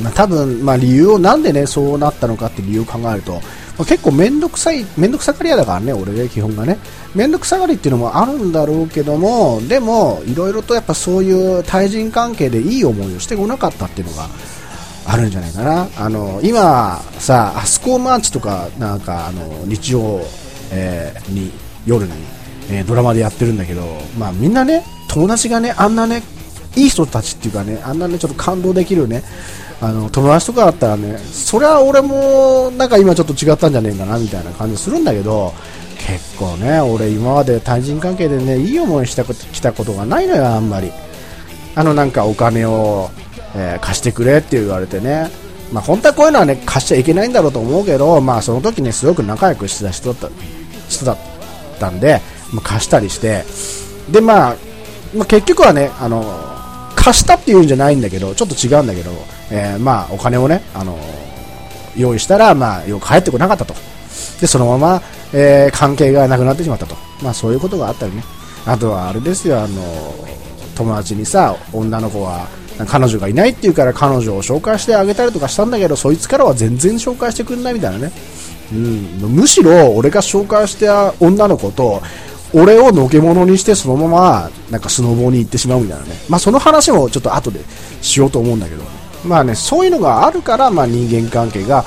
[0.00, 3.40] まあ、多分、まあ、理由をなんでね、そうなったのかって理由を考えると、ま
[3.82, 6.78] あ、結構めんどくさい、めんどくさがり屋だからね、俺ね、基本がね。
[7.14, 14.28] めんどくさがりっていうのもあるんだろうけども、でも、いろいろとやっぱそういう対人関係でいい思いをしてこなかったっていうのが、
[15.06, 15.88] あるんじゃないかな。
[15.96, 20.20] あの、今、さ、アスコーマーチとか、なんか、あの、日曜、
[20.70, 21.52] えーに、
[21.86, 22.12] 夜に、
[22.70, 23.82] えードラマでやってるんだけど、
[24.18, 26.22] まあみんなね、友達がね、あんなね、
[26.74, 29.22] いい人たちっていうかね、あんなね、ちょっと感動できるね、
[29.80, 35.54] あの、友達とかだったらね、そりゃ俺も、なんか今ちょっと違ったんじゃねえかな、みたいな感じするんだけど、
[35.98, 40.90] 結構ね、俺今まで対人関係でね、いい思いしたこと、きたことがないのよ、あんまり。
[41.74, 43.10] あのなんかお金を、
[43.56, 45.30] えー貸してくれって言われてね、
[45.72, 50.36] まあ、本当はこういうのはね貸しちゃいけないんだろうと思うけど、まあ、その時ねすごく仲良くしてた人だった
[50.88, 51.18] 人だっ
[51.80, 52.20] たんで、
[52.52, 53.44] まあ、貸したりして。
[54.10, 54.56] で、まあ、
[55.14, 56.22] まあ結局はねあの
[56.94, 59.10] 貸したっていうんじゃないんだけどちょっと違うんだけど、
[59.50, 60.98] えーまあお金をねあの
[61.96, 63.74] 用意したら、まあ、よく返ってこなかったと。
[64.40, 68.22] でそのまま、えー関係がなくなってしまったと、まあ、そういうことがあったりね。
[68.66, 69.82] あとはあれですよあの
[70.74, 72.48] 友達にさ女の子は
[72.84, 78.12] 彼女がいないっていうから彼女を紹介してあげたりとかしたんだけどそいつからは全然紹介してくんないみたいなね、
[78.72, 78.80] うん、
[79.34, 82.02] むしろ俺が紹介した女の子と
[82.52, 86.12] 俺をのけ者にしてそのままなんかスノボに行ってしまうみたいなね。
[86.28, 87.60] まあその話もちょっと後で
[88.00, 88.82] しようと思うんだけど。
[89.24, 91.84] まあねそういうのがあるからまあ人間関係が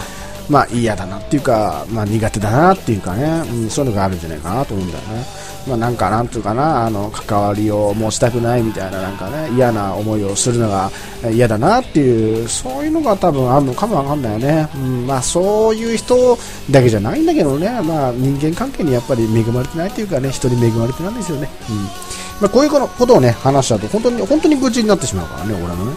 [0.50, 5.26] まあ嫌だなっていうか、まあ苦手だなっていうかね、うん、そういうのがあるんじゃないかなと思うんだよね。
[5.68, 10.90] まあなんかなんていうかな、あの、関わりを持ちたくないみたいななんかね、嫌な思いをするのが
[11.32, 14.68] 嫌だなっていう、そういうのが多分あるのかもわかんないよね。
[14.76, 16.38] うん、まあそういう人
[16.72, 21.50] だけじゃないんだけどね、まあ人間関係にやっぱり恵まれてないっていうかね、人に恵まれてないんですよね。
[21.70, 21.76] うん。
[21.78, 21.92] ま
[22.44, 25.94] あこういうことをね、話しちゃうと本当に、本当に愚痴になってしまうからね、俺のね。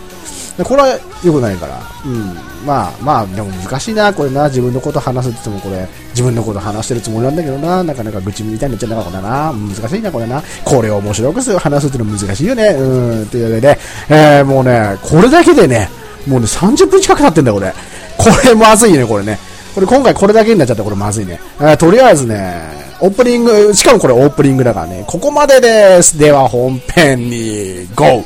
[0.56, 2.34] でこれは良くないから、うん、
[2.66, 13.78] まあまあ、でも難しいな、これな、自分のこと話すって言っても、これ、自分のこと話してるつもりなんだけどな、なかなか愚痴みたいになっちゃうな、これな、難しいな、これな、これを面白くする話すっていうの難しいよね、うん、というわけで、
[14.10, 15.88] えー、もうね、これだけでね、
[16.26, 17.72] もうね、30分近く経ってんだよ、これ。
[18.18, 19.38] これまずいね、これね。
[19.74, 21.40] これ今回これだけになっちゃったこれまずいね。
[21.58, 22.60] えーとりあえずね、
[23.00, 26.18] オープニング、しかもこれオープニングだからね、ここまでです。
[26.18, 28.22] では本編に、GO!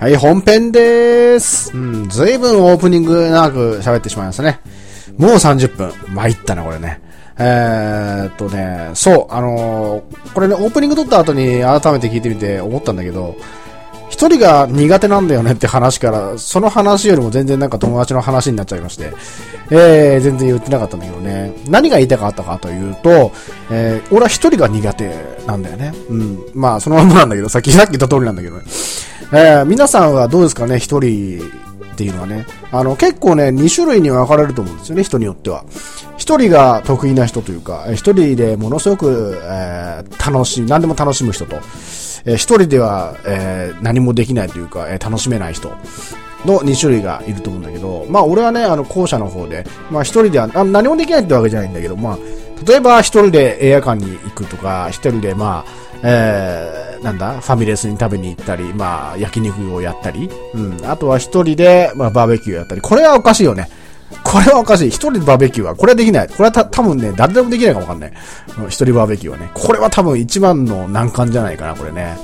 [0.00, 1.76] はい、本編でーす。
[1.76, 4.60] うん、ずいぶんオープニング長く喋ってしまいましたね。
[5.18, 5.92] もう30分。
[6.14, 7.02] 参ったな、これね。
[7.38, 13.36] えーっとね、そう、あのーこれね、オープニング撮った後に改めて聞いてみて思ったんだけど、
[14.12, 19.10] 一人が苦手なんだよねって話から、その話よりも全然なんか友達の話になっちゃいまして、
[19.70, 21.54] えー、全然言ってなかったんだけどね。
[21.66, 23.32] 何が言いたかったかというと、
[23.70, 25.94] えー、俺は一人が苦手なんだよね。
[26.10, 26.38] うん。
[26.52, 28.64] まあ、そのままなんだけど、さっき、さっき言った通りなんだけどね。
[29.32, 31.40] えー、皆さんはどうですかね、一人
[31.92, 32.46] っていうのはね。
[32.70, 35.64] あの、結構ね、2種類に分かれると思うんですよね、人によっては。
[36.16, 41.56] 一人が得意な人というか、えー一人でものすごく、えー楽しい、何でも楽しむ人と、
[42.24, 45.68] えー一人では、えー何もできないというか、えー楽しめない人
[46.44, 52.18] の2種類がいると思うんだけど、まあ俺はね、あの、後者の方で、まあ一人では、何もできないってわけじゃないんだけど、まあ、
[52.66, 63.68] 例えば一人で映画館に行くとか、一人でまあ、えー、なんだ、ファミレスに食べに行ったり、まあ、焼肉をやったり、うん、あとは一人で、まあ、バーベキューやったり、これはおかしいよね。
[64.24, 64.88] これはおかしい。
[64.88, 66.28] 一人でバーベキューは、これはできない。
[66.28, 68.12] これはた多分ね、誰でもできないかもわかんない。
[68.58, 69.50] うん一人バーベキューはね。
[69.54, 72.16] これは多分一番の難関じゃないかな、これね。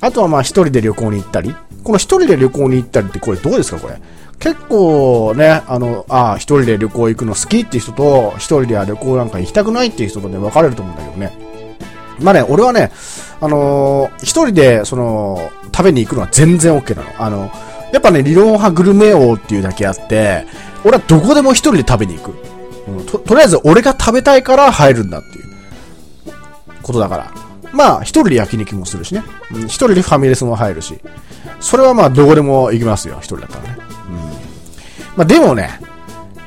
[0.00, 1.54] あとはまあ一人で旅行に行ったり。
[1.84, 4.00] この一人で旅行に行ったりってこれどうですか、これ？
[4.38, 11.45] 結構ね、あの、ああ、一人で旅行行くの好きっていう人と、一人では旅行なんか行きたくないっていう人とね、分かれると思うんだけどね。
[12.20, 12.90] まあね、俺はね、
[13.40, 17.10] あのー一人で、その、食べに行くのは全然 OK なの。
[17.18, 17.50] あの、
[17.92, 20.46] やっぱね、理論派グルメ王っていうだけあって、
[20.84, 22.34] 俺はどこでも一人で食べに行く。
[22.88, 25.44] うん、と、とりあえず俺が食べたいから入るんだっていう、
[26.82, 27.32] ことだから。
[27.72, 29.22] まあ、一人で焼肉もするしね。
[29.52, 30.98] うん一人でファミレスも入るし。
[31.60, 33.78] それはまあ、どこでも行きますよ、一人だったらね。
[34.08, 34.14] うん。
[35.16, 35.80] まあ、でもね、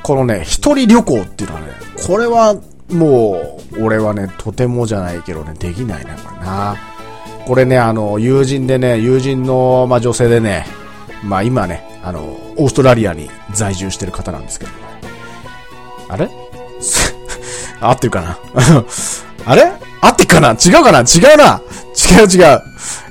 [0.02, 1.68] このね、一人旅行っていうのはね、
[2.06, 2.56] これは
[2.90, 6.76] もう、俺はね、とてもじゃないけどね、できないな、これな。
[7.46, 10.66] これね、あの、友人でね、友人の、まあ、女性でね、
[11.24, 12.20] まあ、今ね、あの、
[12.56, 14.72] オーストラリアに在住してる方なんですけど、
[16.08, 16.28] あれ？
[17.80, 18.38] 合ってるかな？
[19.46, 19.72] あれ？
[20.00, 20.50] 合ってるかな？
[20.50, 21.00] 違うかな？
[21.00, 21.60] 違うな？
[21.94, 22.62] 違う違う。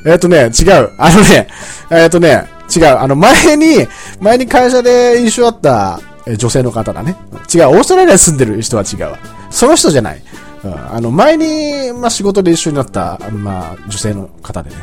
[0.06, 0.92] えっ、とね、違う。
[0.98, 1.48] あのね、
[1.92, 2.98] えっ、とね、違う。
[2.98, 3.88] あの、前に、
[4.20, 6.00] 前に会社で一緒だった
[6.38, 7.16] 女性の方だね。
[7.54, 7.70] 違う。
[7.70, 9.20] オーストラリアに住んでる人は違うわ。
[9.50, 10.22] その人じゃない。
[10.64, 14.76] うん、あの、前に、まあ、仕事で一緒になった、まあ、女性の方でね。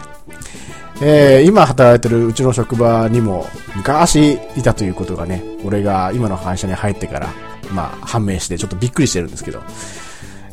[1.02, 7.28] えー今働いてるうちの職場にも昔いたということがね、俺が今の会社に入ってから、
[7.70, 9.61] まあ、判明してちょっとびっくりしてるんですけど、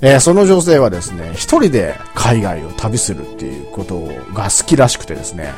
[0.02, 4.02] えーその女性はですね、一人で海外を旅するっていうこと
[4.34, 5.54] が好きらしくてですね、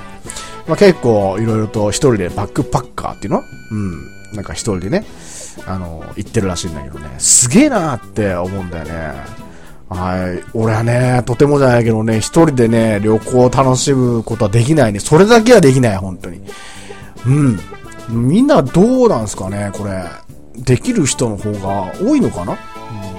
[0.68, 3.44] まあ、結構いろいろと一人でバックパッカーっていうの？
[3.72, 4.08] うん。
[4.36, 5.06] なんか一人でね、
[5.66, 8.92] あの、行ってるらしいんだけどね、すげえなーって思うんだよね。
[9.90, 10.44] はい。
[10.54, 15.00] 俺はね、とてもじゃないけどね、一人でね、旅行を楽しむことはできないね。
[15.00, 16.42] それだけはできない、本当に。
[17.26, 17.60] うん。
[18.10, 20.04] みんなどうなんすかね、これ。
[20.58, 22.54] できる人の方が多いのかな？
[22.54, 22.58] うん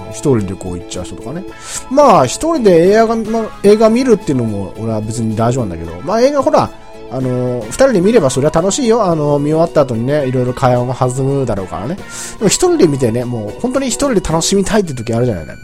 [0.09, 1.43] 一人でこう行っちゃう人とかね。
[1.91, 6.71] まあ、一人で映画ま映画見るっていうのも、俺は別に大丈夫なんだけど、まあ映画ほら、
[7.09, 9.03] あの、二人で見ればそれは楽しいよ。
[9.05, 11.95] あの、見終わった後にね、いろいろ会話も弾むだろうからね。
[11.95, 12.01] で
[12.43, 15.63] も一人で見てね、もう本当に一人で楽しみたいって時あるじゃない、なんか。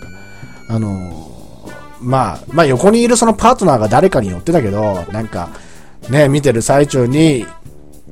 [0.70, 1.32] あの、
[2.00, 5.50] まあ、まあ横にいるそのパートナーが誰かによってだけど、なんか、
[6.10, 7.46] ね、見てる最中に、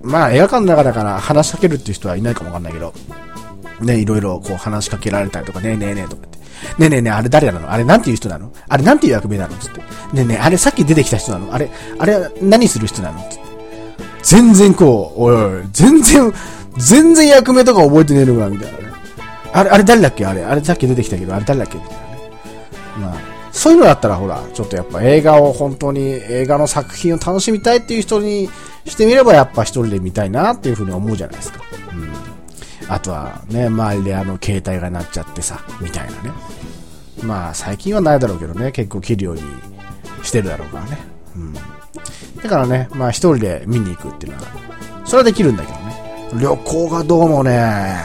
[0.01, 2.93] まあ映画館の中だから話しかけるっていう人はいないかもわかんないけど、
[3.81, 6.40] ね、いろいろこう話しかけられたりとか、ねえねえねえとかって。
[6.77, 7.71] ねえねえねえ、あれ誰なの？
[7.71, 8.51] あれなんていう人なの？
[8.67, 9.55] あれなんていう役目なの？
[9.57, 9.79] つって。
[9.79, 11.53] ねえねえ、あれさっき出てきた人なの？
[11.53, 13.19] あれ、あれ何する人なの？
[13.29, 13.41] つって。
[14.23, 16.31] 全然こう、おいおい、全然、
[16.77, 18.85] 全然役目とか覚えてねえのか、みたいなね。
[19.53, 20.25] あれ、あれ誰だっけ？
[20.25, 21.77] あれ、あれさっき出てきたけど、あれ誰だっけ？
[21.77, 22.31] みたいなね。
[22.99, 23.15] まあ、
[23.51, 28.49] そういうのだったらほら、ちょっとやっぱ映画を本当に映画の作品を楽しみたいっていう人に
[28.85, 31.61] してみればやっぱ一人で見たいなっていうふうに思うじゃないですか。
[31.93, 32.30] うん。
[32.87, 36.31] あとはね、周りであの携帯が鳴っちゃってさ、みたいなね。
[37.23, 39.41] まあ最近はないだろうけどね、結構切るように
[40.23, 40.97] してるだろうからね。
[41.35, 41.53] うん。
[41.53, 41.61] だ
[42.49, 44.47] からね、まあ一人で見に行くっていうのは、
[45.05, 45.91] それはできるんだけどね。
[46.41, 47.95] 旅行がどうもね、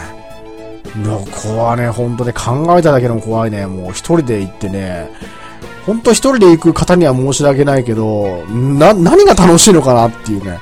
[1.04, 3.66] 旅行はね、本当ね、考えただけでも怖いね。
[3.66, 5.10] もう一人で行ってね、
[5.84, 10.58] 本当一人で行く方には申し訳ないけど、な、何が楽しいのかなっていうね。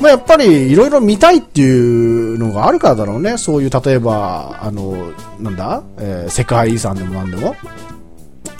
[0.00, 3.38] まあやっぱりいろいろ見たいっていうのがあるからだろうね。
[3.38, 7.54] そういう、例えば、あの、なんだ、えー世界遺産でも何でも。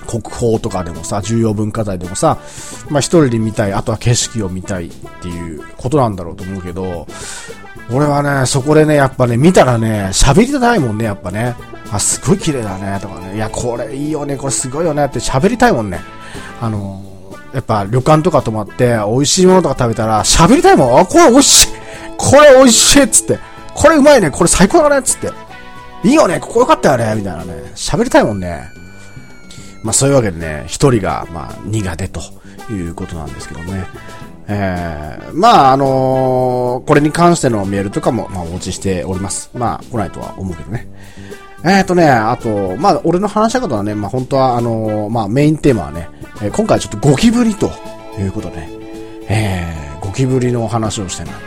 [0.07, 2.39] 国宝とかでもさ、重要文化財でもさ、
[2.89, 4.91] まあ一人で見たい、あとは景色を見たいっ
[5.22, 7.07] ていうことなんだろうと思うけど、
[7.91, 11.55] 俺はね、そこでね、やっぱね、見たらね、喋りたいもんね、やっぱね。
[11.91, 13.37] あ、すごい綺麗だね、とかね。
[13.37, 16.01] いや、これいいよね、これすごいよねって喋りたいもんね。
[16.61, 17.03] あの、
[17.55, 20.98] やっぱ旅館とか泊まって、美味しいものとか食べたら、喋りたいもん。
[20.98, 21.68] あ、これ美味しい
[22.18, 23.38] これ美味しいっつって。
[23.74, 25.30] これうまいね、これ最高だね、っつって。
[26.02, 27.72] いいよね、ここよかったよね、みたいなね。
[27.76, 28.64] 喋りたいもんね。
[29.84, 32.20] まあそういうわけでね、一人が、まあ苦手と
[32.70, 33.86] いうことなんですけどね。
[34.48, 39.50] えー、まあ、あのーこれに関してのメールとかも、まあ、お持ちしております。
[39.55, 40.86] まあ、来ないとは思うけどね。
[41.64, 46.08] えーとね、あと、まあ、俺の話したことはね、まあ、本当は、あのーまあ、メインテーマはね、
[46.42, 47.70] えー今回はちょっとゴキブリと
[48.18, 48.68] いうことで、
[49.28, 51.40] えー、ゴキブリのお話をしたいなと。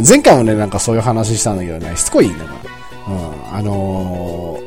[0.08, 2.54] 前回もね、なんかそういう話したんだけどね、しつこいんだか
[3.06, 3.14] ら。
[3.14, 4.64] うん、あのー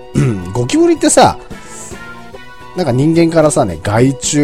[0.54, 1.38] ゴキブリってさ、
[2.76, 4.38] なんか人間からさね、害虫、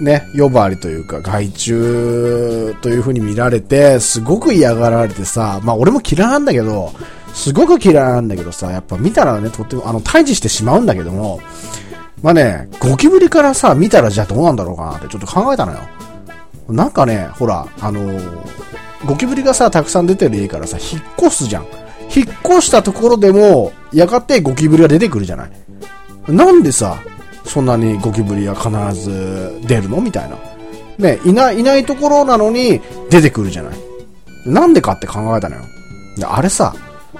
[0.00, 6.92] ね、呼ばわりというか、害虫という風に見られて、すごく嫌がられてさ、まあ俺も嫌なんだけど、
[7.34, 11.40] すごく嫌いなんだけどさ、やっぱ見たらね、とっても、あの、退治してしまうんだけども、
[12.22, 15.80] まあね、ゴキブリからさ、見たらじゃあどうなんだろうかなってちょっと考えたのよ。
[16.70, 18.64] なんかね、ほら、あのー
[19.04, 21.66] ゴキブリがさ、たくさん出てる家からさ、引っ越すじゃん。
[22.16, 25.50] 引っ越したところでも、やがてゴキブリが出てくるじゃない。
[26.26, 26.96] なんでさ、
[27.44, 30.00] そんなにゴキブリが必ず出るの？
[30.00, 30.38] みたいな。
[30.96, 32.80] ね、いない、いないところなのに
[33.10, 33.74] 出てくるじゃない。
[34.46, 35.62] なんでかって考えたのよ。
[36.22, 36.74] あれさ、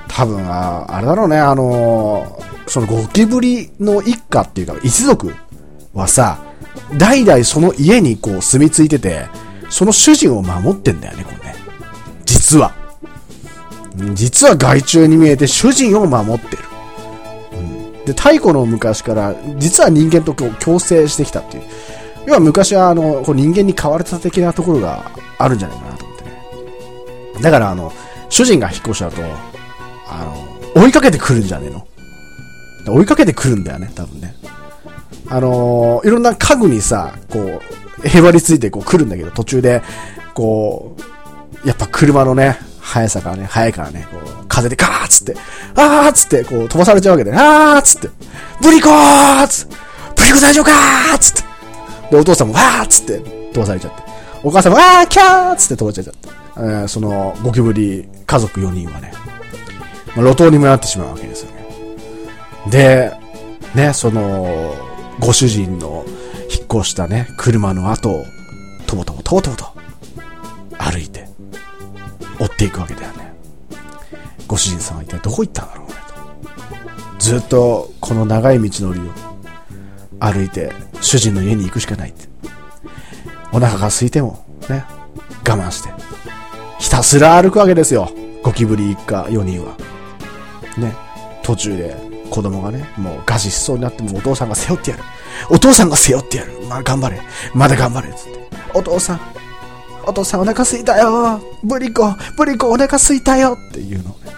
[0.09, 5.35] 多分、ああれだろうね、あのーそのゴキブリの一家っていうか、一族
[5.93, 6.39] はさ、
[6.97, 9.27] 代々その家にこう住み着いてて、
[9.69, 11.55] その主人を守ってんだよね、これね。
[12.25, 12.75] 実は。
[14.15, 16.63] 実は害虫に見えて主人を守ってる。
[18.07, 21.65] で、太古の昔から、実は人間と共生してきたっていう。
[22.27, 26.31] 要は昔は、あの、こう人間に飼われた的なところがあるんじゃないかなと思ってね。
[27.43, 27.93] だから、あの、
[28.29, 29.23] 主人が引っ越しちゃうと、
[30.07, 30.25] あ
[30.75, 31.87] の、追いかけてくるんじゃねえの？
[32.97, 34.35] 追いかけてくるんだよね、多分ね。
[35.29, 37.61] あのいろんな家具にさ、こう、
[38.07, 39.83] へばりついてこう来るんだけど、途中で、
[40.35, 40.97] こ
[41.65, 45.35] う、やっぱ車のね、速さがね、速いからね、こう、風でガーッつって、
[45.75, 48.11] あーっつって、こう、飛ばされちゃうわけで、あーっつって、
[48.63, 49.77] ブリコーっつって、
[50.17, 52.11] ブリコ大丈夫かーっつって。
[52.11, 53.19] で、お父さんもわーっつって
[53.55, 54.03] 飛ばされちゃって。
[54.43, 56.29] お母さんもわーキャーっつって飛ばされちゃって。
[56.59, 59.13] えーその、ゴキブリ家族4人はね、
[60.17, 61.67] まあ、路頭にもなってしまうわけですよね。
[62.71, 63.13] で、
[63.75, 64.75] ね、その、
[65.21, 66.05] ご主人の
[66.51, 68.25] 引っ越したね、車の後を、
[68.87, 69.65] とぼとぼとぼとぼと、
[70.79, 71.29] 歩いて、
[72.39, 73.35] 追っていくわけだよね。
[74.47, 75.95] ご主人さんは一体どこ行ったんだろうね、
[77.19, 77.19] と。
[77.19, 79.03] ずっと、この長い道のりを、
[80.21, 82.29] 歩いて、主人の家に行くしかないって。
[83.53, 84.85] お腹が空いても、ね、
[85.47, 85.91] 我慢して、
[86.79, 88.11] ひたすら歩くわけですよ。
[88.43, 89.75] ゴキブリ一家4人は。
[90.79, 90.95] ね、
[91.43, 91.97] 途中で
[92.31, 95.03] 子供がね、もう餓死しそうになってもお父さんが背負ってやる。
[95.51, 96.53] お父さんが背負ってやる。
[96.69, 97.21] まあ頑張れ。
[97.55, 98.13] まだ頑張れ。
[98.13, 98.49] つって。
[98.75, 99.21] お父さん、
[100.07, 101.41] お父さんお腹すいたよ。
[101.63, 103.59] ブリコ、ブリコお腹すいたよ。
[103.71, 104.33] っていうのをね、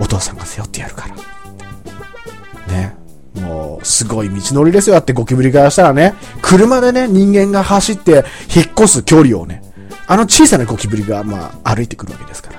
[0.00, 2.74] お父さんが背負ってやるから。
[2.74, 2.96] ね。
[3.40, 4.94] もう、すごい道のりですよ。
[4.94, 8.24] だってゴキブリからしたらね、車でね、人間が走って
[8.54, 9.62] 引っ越す距離をね、
[10.06, 12.57] あの小さなゴキブリが、まあ、歩いてくるわけですから。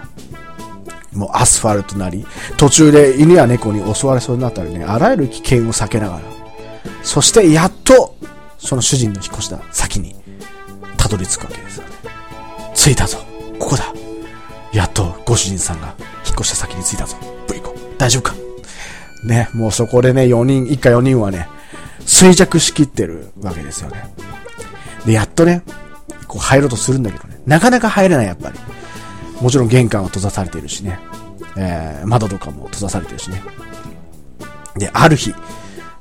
[1.13, 2.25] もうアスファルトなり、
[2.57, 6.21] 途中で犬や猫に襲われそうになったりね、あらゆる危険を避けながら、
[7.03, 8.15] そしてやっと、
[8.57, 10.15] その主人の引っ越した先に、
[10.97, 11.89] たどり着くわけですよね。
[12.75, 13.17] 着いたぞ。
[13.57, 13.85] ここだ。
[14.71, 15.95] やっと、ご主人さんが
[16.25, 17.17] 引っ越した先に着いたぞ。
[17.47, 18.35] ブリコ、大丈夫か？
[19.25, 21.49] ね、もうそこでね、4人、一家4人はね、
[22.05, 24.13] 衰弱しきってるわけですよね。
[25.05, 25.63] で、やっとね、
[26.27, 28.59] こう入ろうとするんだけどね、なかなか入れない、やっぱり。
[29.41, 30.99] もちろん玄関は閉ざされているしね。
[31.57, 33.41] えー、窓とかも閉ざされてるしね。
[34.75, 35.33] で、ある日、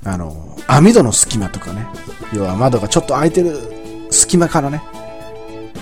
[0.05, 1.87] あの、網戸の隙間とかね、
[2.33, 3.59] 要は窓がちょっと開いてる
[4.11, 4.83] 隙間からね、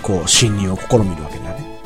[0.02, 1.80] こう、侵入を試みるわけだね。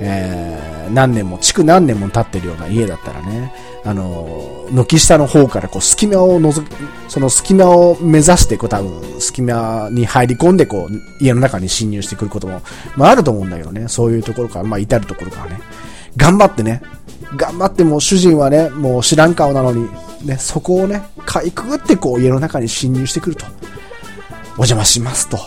[0.00, 3.52] えー、何年も、築何年も経ってるような家だったらね、
[3.84, 6.68] あの、軒下の方からこう、隙間を覗き、
[7.08, 12.60] その隙間を目指して、こう、多分、隙間に入り込んで、こう、家の中に侵入してくることも、
[12.96, 15.60] まあ、あると思うんだけどね、そういうところから、まあ、至るところからね、
[16.16, 16.82] 頑張ってね、
[17.36, 19.88] 頑張っても主人はね、もう知らん顔なのに、
[20.24, 23.46] ね、そこをね、かいくぐってこう家の中に侵入してくると。
[24.52, 25.38] お邪魔しますと。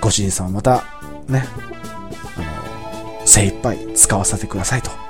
[0.00, 0.84] ご主人さんはまた、
[1.28, 1.46] ね、
[2.36, 5.03] あの、精一杯使わせてくださいと。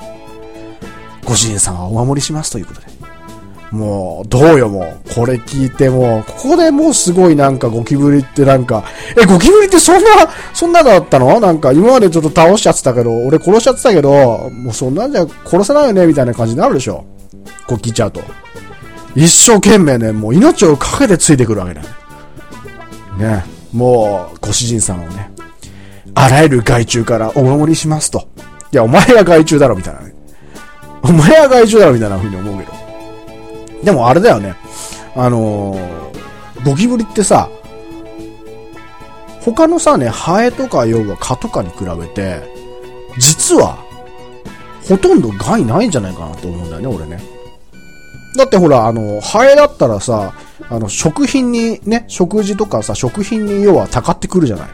[1.24, 2.86] ご主人さんはお守りしますということで。
[3.70, 5.14] もう、どうよもう。
[5.14, 8.84] これ聞いてもう、ここでもうすごいなんかゴキブリってなんか、
[9.20, 10.10] え、ゴキブリってそんな、
[10.52, 11.40] そんなだったの？
[11.40, 17.04] なんか今までちょっと倒しちゃってたけど、俺殺しちゃってたけど、もうそんなんじゃ殺せないよねみたいな感じになるでしょ。
[17.66, 18.20] こう聞いちゃうと。
[19.16, 21.86] 一生懸命ね、もう命をかけてついてくるわけだよ。
[23.18, 23.44] ね。
[23.72, 25.32] もう、ご主人様をね、
[26.14, 28.28] あらゆる害虫からお守りしますと。
[28.70, 30.13] いや、お前が害虫だろみたいなね。
[31.04, 32.72] お前が害虫だろみたいな風に思うけど。
[33.84, 34.54] でもあれだよね。
[35.14, 36.04] あのー
[36.64, 37.50] ゴキブリってさ、
[39.42, 42.42] 他のさね、ハエとか要は蚊とかに比べて、
[43.18, 43.78] 実は、
[44.88, 47.22] ほとんど害ないんじゃないかなと思うんだよね、俺ね。
[48.36, 50.32] だってほら、あの、ハエだったらさ、
[50.70, 54.68] あの、食品にね、食事とかさ、食品に要はたかってくるじゃない。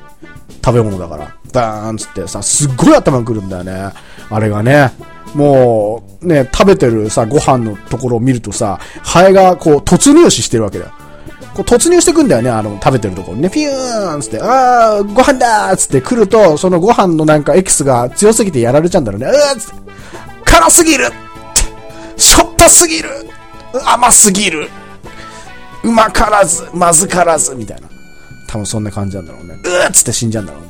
[0.64, 1.34] 食べ物だから。
[1.52, 3.90] バーンつってさ、すっごい頭くるんだよね。
[4.30, 4.92] あれがね。
[5.34, 10.92] もう、ね、食べてるさ、ご飯のところを見るとさ、ハエがこう突入ししてるわけだよ。
[11.54, 13.50] こう突入してくんだよね、あの、食べてるところにね。
[13.50, 19.26] ピューンつって、あー、ご飯だーつって来ると、そのご飯のなんかエキスが強すぎてやられちゃうんだろうね。
[19.26, 19.90] うーつって、
[20.44, 21.06] 辛すぎる
[22.16, 23.08] しょっぱすぎる
[23.86, 24.68] 甘すぎる
[25.82, 27.88] うまからず、まずからず、みたいな。
[28.46, 29.54] 多分そんな感じなんだろうね。
[29.64, 30.68] うーっつって死んじゃうんだろうね。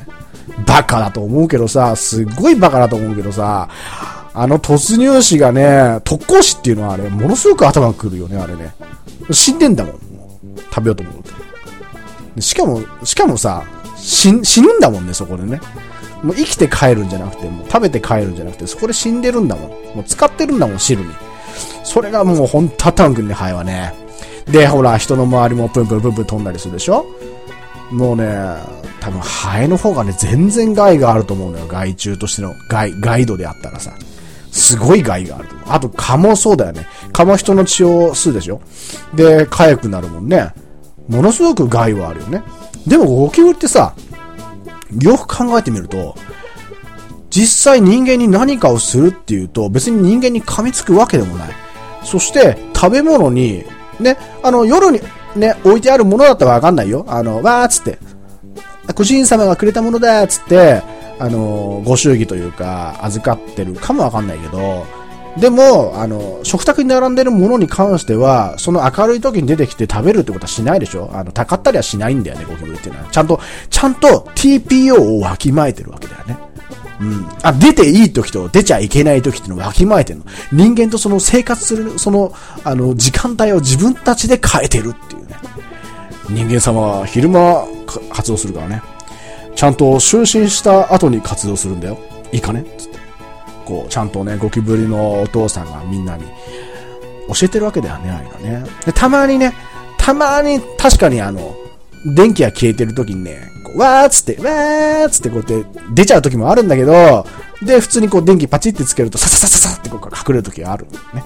[0.66, 3.68] バカだと思うけどさ、すっごいバカだと思うけどさ、
[4.32, 8.74] あの突入士がね、特攻士っていうのはあれ、ものすごく頭くるよね、あれね。
[9.32, 10.00] 死んでんだもん。
[10.72, 11.22] 食べようと思う
[12.34, 12.40] と。
[12.40, 13.64] しかも、しかもさ、
[13.96, 15.60] 死死ぬんだもんね、そこでね。
[16.22, 19.70] もう生きて帰るんじゃなくて、もう食べて帰るんじゃなくて、そこで死んでるんだもん。
[19.70, 21.08] もう使ってるんだもん、汁に。
[21.82, 23.94] それがもうほんと頭くんね、ハエはね。
[24.46, 27.04] で、ほら、人の周りもプンプンプンプン飛んだりするでしょ？
[27.90, 28.28] もうね、
[29.00, 31.66] 多分ハエの方がね、全然害があると思うのよ。
[31.66, 33.92] 害虫としての害、ガイドであったらさ。
[34.51, 35.55] すごい害があると。
[35.66, 36.86] あと蚊もそうだよね。
[37.12, 38.61] 蚊も人の血を吸うでしょ
[39.14, 40.53] で、痒くなるもんね。
[41.09, 42.42] ものすごく害はあるよね。
[42.86, 43.94] でもゴキブリってさ、
[45.01, 46.14] よく考えてみると、
[47.30, 51.51] 実際人間に何かをするっていうと、別に人間に噛みつくわけでもない。
[52.03, 53.64] そして、食べ物に、
[54.01, 55.01] ね、あの、夜に
[55.36, 57.05] ね、置いてあるものだったらわかんないよ。
[57.09, 57.98] あの、わーっつって、
[58.94, 60.82] ご主人様がくれたものだっつって、
[61.20, 64.86] あの、ご祝儀というか、預かってるかもわかんないけど、
[65.38, 71.08] でも、あの、食卓に並んでるものに関しては、その明るい時に出てきて食べるってことはしないでしょ？
[71.12, 73.08] あの、たかったりはしないんだよね、ゴキブリっていうのは。
[73.10, 76.38] ちゃんと、ちゃんと TPO をわきまえてるわけだよね。
[77.00, 77.28] うん。
[77.42, 80.24] あ、出ていい時と出ちゃいけない時っていうのをわきまえてるの。
[80.52, 82.32] 人間とその生活する、その、
[82.64, 85.36] あの、時間帯を自分たちで変えてるっていうね。
[86.28, 87.66] 人間様は昼間
[88.12, 88.82] 活動するからね。
[89.61, 91.98] ちゃんと就寝した後に活動するんだよ。
[92.32, 92.64] いいかね？
[92.78, 92.98] つって。
[93.66, 96.24] こう、ちゃんとね、ゴキブリのお父さんがみんなに
[97.28, 98.70] 教えてるわけだよね、ああいうのね。
[98.86, 99.52] で、たまにね、
[99.98, 101.54] たまに確かにあの、
[102.05, 107.26] 電気が消えてる時にね、こうわーっつって、わーっつってこうやって出ちゃう時もあるんだけど、
[107.62, 111.24] で、普通にこう電気パチってつけると、さささささってこう隠れる時があるんだよね。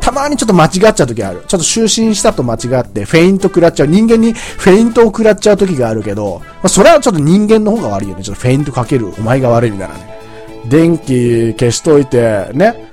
[0.00, 1.44] たまにちょっと間違っちゃう時ある。
[1.46, 3.86] ちょっと就寝したと間違って、フェイント食らっちゃう。
[3.86, 8.24] 人間にフェイントを食らっちゃう時があるけど、まあ、それはちょっと人間の方が悪いよね。
[8.24, 9.12] ちょっとフェイントかける。
[9.16, 10.18] お前が悪いみたいなね。
[10.68, 12.90] 電気消しといて、ね。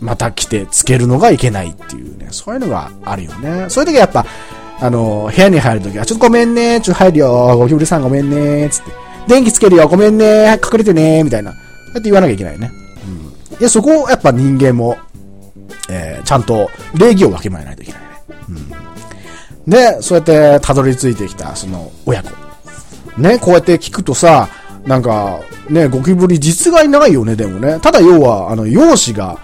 [0.00, 2.28] また来てつけるのがいけないっていうね。
[2.30, 3.66] そういうのがあるよね。
[3.68, 4.26] そういう時はやっぱ、
[4.82, 8.90] あの、部屋に入る時は、ちょっとごめんね、ちょっと入るよ、ゴキブリさんごめんね、つって。
[9.28, 11.52] 電気つけるよ、ごめんね、隠れてね、みたいな。
[11.52, 11.56] だ
[11.92, 12.72] って言わなきゃいけないね。
[13.06, 13.56] うん。
[13.60, 14.98] いや、そこをやっぱ人間も、
[15.88, 18.08] えー、ちゃんと礼儀をわきまえないといけないね。
[18.48, 19.70] うん。
[19.70, 22.30] で、そうやってたどり着いてきた、その、親子。
[23.16, 24.48] ね、こうやって聞くとさ、
[24.84, 25.38] なんか、
[25.70, 27.78] ね、ゴキブリ実害ないよね、でもね。
[27.80, 29.38] ただ要は、あの、容姿が、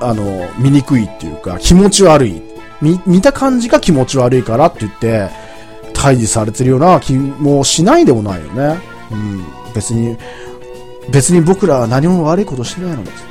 [0.00, 2.47] あの、見にくいっていうか、気持ち悪い。
[2.80, 5.30] 見、見た感じが気持ち悪いからって言って、
[5.94, 8.78] 退治されてるような気もしないでもないよね。
[9.10, 9.44] うん。
[9.74, 10.16] 別に、
[11.10, 13.24] 別に僕らは何も悪いことしてないのです。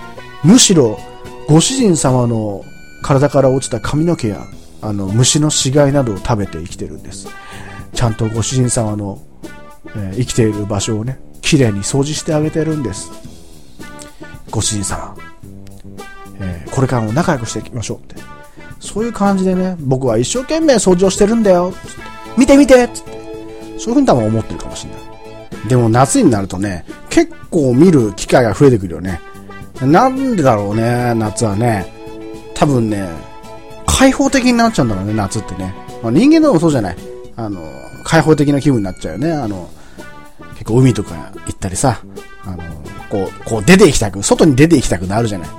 [0.44, 1.00] むしろ、
[1.48, 2.66] ご主人様の
[3.02, 4.46] 体から落ちた髪の毛や、
[4.82, 7.28] あの、虫の死骸などを食べて生きてるんです。
[7.94, 9.20] ちゃんとご主人様の、
[9.96, 13.10] えー生きている場所をね、きれいに掃除してあげてるんです。
[14.52, 15.16] ご主人様、
[16.40, 18.37] えーこれからも仲良くしていきましょうって。
[18.80, 21.72] そういう感じでね、僕は一生懸命掃除をしてるんだよ。
[21.72, 22.02] つって
[22.38, 23.12] 見て見てつって。
[23.80, 25.68] そういうふうに多分思ってるかもしれない。
[25.68, 29.20] でも夏になるとね、結構見る機会が増えてくるよね。
[29.82, 31.94] なんでだろうね、夏はね。
[32.54, 33.08] 多分ね、
[33.86, 35.74] 開放的になっちゃうんだろうね、夏ってね。
[36.02, 36.98] まあ、人間でもそうじゃない。
[37.36, 37.62] あの、
[38.04, 39.32] 開放的な気分になっちゃうよね。
[39.32, 39.70] あの、
[40.54, 42.02] 結構海とか行ったりさ、
[42.46, 42.58] あの、
[43.10, 45.50] こう、こう出て行きたく、外に出て行きたくなるじゃない。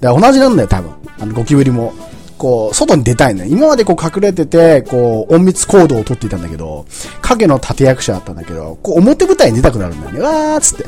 [0.00, 0.92] だから同じなんだよ、多分。
[1.20, 1.92] あの、ゴキブリも。
[2.38, 3.46] こう、外に出たいね。
[3.48, 6.86] 今までこう隠れてて、こう、隠密行動をとっていたんだけど、
[7.22, 10.20] 影の立役者だったんだけど、こう、表舞台に出たくなるんだよね。
[10.20, 10.86] わーっつって。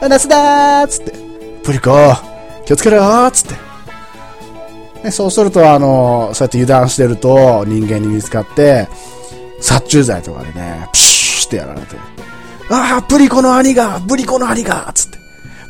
[0.00, 1.12] あ、夏だーっつって。
[1.62, 1.90] プリコ、
[2.64, 3.68] 気をつけろよーっつって。
[5.04, 8.88] ね、そうすると、あの、そうやって油断してると、人間に見つかって、
[9.60, 11.96] 殺虫剤とかでね、プシューってやられて、
[12.70, 15.18] ああ、プリコの兄が、プリコの兄が、つって。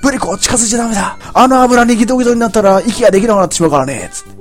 [0.02, 1.18] プリコ近づいちゃダメだ。
[1.34, 4.37] あの油にギトギトになったら息ができなくなってしまうからね、つって。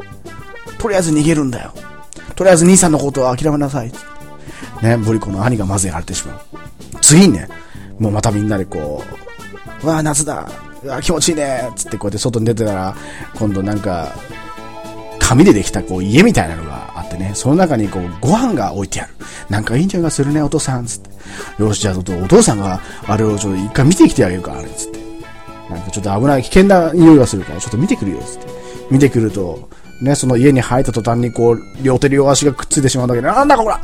[0.77, 1.73] とりあえず逃げるんだよ。
[2.35, 3.91] とりあえず兄さんのことを諦めなさい。
[4.81, 6.39] ね、ブリコの兄がまずやられてしまう。
[7.01, 7.47] 次にね、
[7.99, 9.03] もうまたみんなでこ
[9.81, 10.49] う、うわあ夏だ
[10.83, 12.95] うわあ気持ちいいねつってこうやって外に出てたら、
[13.35, 14.13] 今度なんか、
[15.19, 19.13] 紙でできたこう家みたいなのがあってね、その中にこうご飯が置いてある。
[19.49, 21.09] なんかいいんじゃがするね、お父さんつって。
[21.61, 24.99] よし、じゃあちょっとお父さんがあれをちょっと一回見てきてあげるから、あれつって。
[25.69, 28.47] なんかちょっと危ない、危険な匂いがするから、ちょっと見てくるよ、つって。
[28.89, 29.69] 見てくると、
[30.01, 33.79] ね、その家に入った途端にこう、両手両足がくっついてしまうんだけど、なんだこら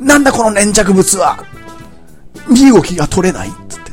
[0.00, 1.44] なんだこの粘着物は
[2.48, 3.92] 身動きが取れないっつって。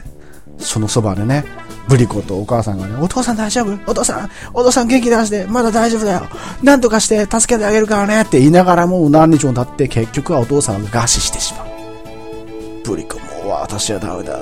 [0.60, 1.44] そのそばでね、
[1.88, 3.92] ブリコとお母さんがね、お父さん大丈夫？
[3.92, 6.22] お父さん、お父さん元気出して、まだ大丈夫だよ。
[6.62, 11.68] なんとかして助けてあげるからねって言いながらもう何日も経って結局はお父さんが餓死してしまう。
[12.86, 14.38] ブリコも私はダメだ。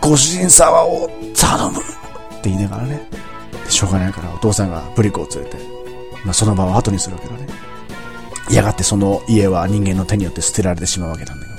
[0.00, 1.82] ご主人様を頼むっ
[2.40, 3.08] て言いながらね、
[3.68, 5.77] しょうがないからお父さんがブリコを連れて、
[6.24, 7.46] まあ、その場を後にするわけだね。
[8.50, 11.58] やがてその家は人間の手によって捨てられてしまうわけなんだけど。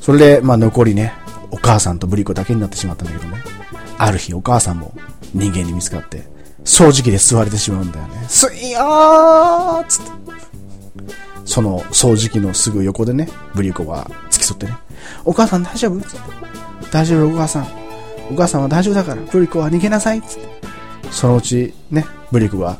[0.00, 1.12] それで、まあ残りね、
[1.50, 3.42] お母さんとブリコだけになってしまったんだけどね。
[3.98, 4.94] ある日お母さんも
[5.34, 6.26] 人間に見つかって、
[6.64, 8.24] 掃除機で吸われてしまうんだよね。
[8.28, 10.10] すいやーつって。
[11.44, 14.76] その掃除機のすぐ横でね、ブリコが付き添ってね。
[15.24, 16.20] お母さん大丈夫つって。
[16.90, 17.68] 大丈夫お母さん。
[18.30, 20.48] お母さんは大丈夫だから、ブリコは逃げなさいつって。
[21.10, 22.78] そのうちね、ブリコが、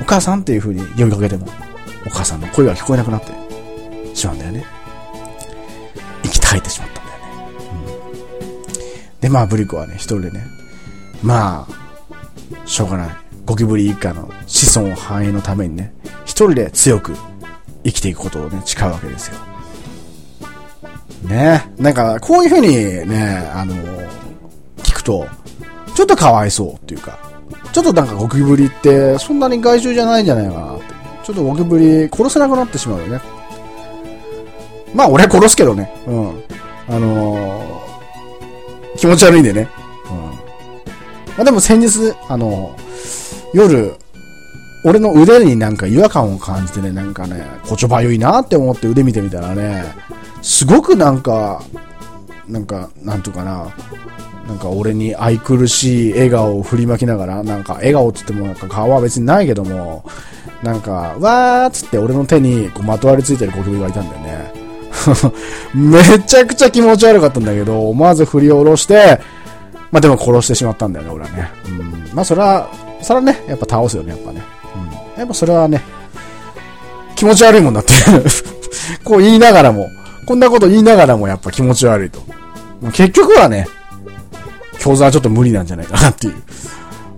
[0.00, 1.46] お母さんっていう風に呼びかけても、
[2.06, 3.32] お母さんの声が聞こえなくなって
[4.14, 4.64] しまうんだよね。
[6.22, 7.24] 息絶えてしまったんだよね。
[9.14, 10.44] うん、で、まあ、ブリコはね、一人でね、
[11.22, 13.08] まあ、しょうがない。
[13.46, 17.14] ゴキブリ一家の子孫繁栄のためにね、一人で強く
[17.84, 19.34] 生きていくことをね、誓うわけですよ。
[21.28, 23.74] ねなんか、こういう風にね、あの
[24.78, 25.26] 聞くと、
[25.94, 27.18] ちょっとかわいそうっていうか、
[27.74, 30.84] ちょっとなんかゴキブリってそんなに害獣じゃないんじゃないかなって。
[31.24, 33.20] ちょっとゴキブリ殺せなくなってしまうよね。
[34.94, 35.92] まあ俺殺すけどね。
[36.06, 36.28] うん。
[36.86, 39.68] あのー、気持ち悪いんでね。
[40.08, 40.16] うん。
[40.20, 43.96] まあでも先日、あのー、夜、
[44.84, 49.82] 俺の腕になんか違和感を感じてね、なんかね、こちょばゆいなって思って腕見てみたらね、
[50.42, 51.60] すごくなんか、
[52.46, 53.74] なんか、なんとかな、
[54.46, 60.04] なんか俺に愛くるしい笑顔を振りまきながら、なんか笑顔っつってもなんか顔は別にないけども、
[60.62, 64.52] なんか、わーっつって俺の手にこうまとわりついてるゴキブリがいたんだよね。
[65.74, 69.20] めちゃくちゃ気持ち悪かったんだけど、思わず振り下ろして、
[69.90, 71.50] まあでも殺してしまったんだよね、俺はね。
[71.68, 71.70] う
[72.12, 72.14] ん。
[72.14, 72.68] まあそれは、
[73.00, 74.42] それはね、やっぱ倒すよね、やっぱね。
[75.14, 75.20] うん。
[75.20, 75.82] やっぱそれはね、
[77.16, 77.92] 気持ち悪いもんだって。
[79.04, 79.88] こう言いながらも、
[80.26, 82.20] こんなこと言いながらもやっぱ気持ち悪いと。
[82.92, 83.66] 結局はね、
[84.84, 86.34] 教材はちょっと無理なんじゃないかなっていう。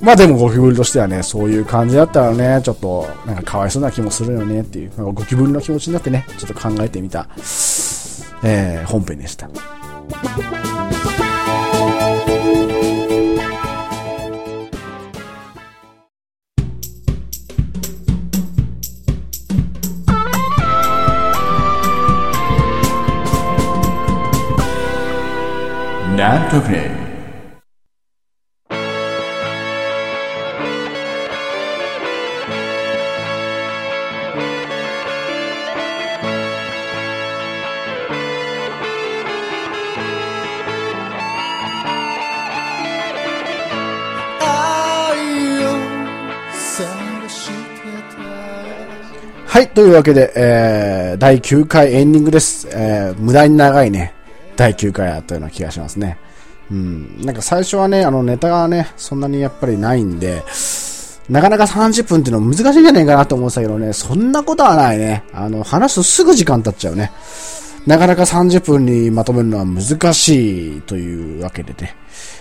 [0.01, 7.29] まあでもゴキブリとしてはね、そういう感じだったらね、ちょっとなんかかわいそうな気もするよねっていう、なんかゴキブリの気持ちになってね、ちょっと考えてみた、
[8.45, 9.49] えー、本編でした。
[26.17, 27.06] なんとくね
[49.77, 52.67] というわけで、えー、第9回エンディングです。
[52.73, 54.15] えー、無駄に長いね、
[54.57, 56.17] 第9回あったような気がしますね。
[56.71, 57.21] うん。
[57.21, 60.43] なんか最初はね、あのネタがね、そんなにやっぱりないんで、
[61.29, 65.25] なかなか30分っていうのは難しいんじゃないかなと思ってたけどね、そんなことはないね。
[65.35, 67.13] あの、話すとすぐ時間経っちゃうね。
[67.87, 71.95] なかなか30分にまとめるのは難しいというわけでね。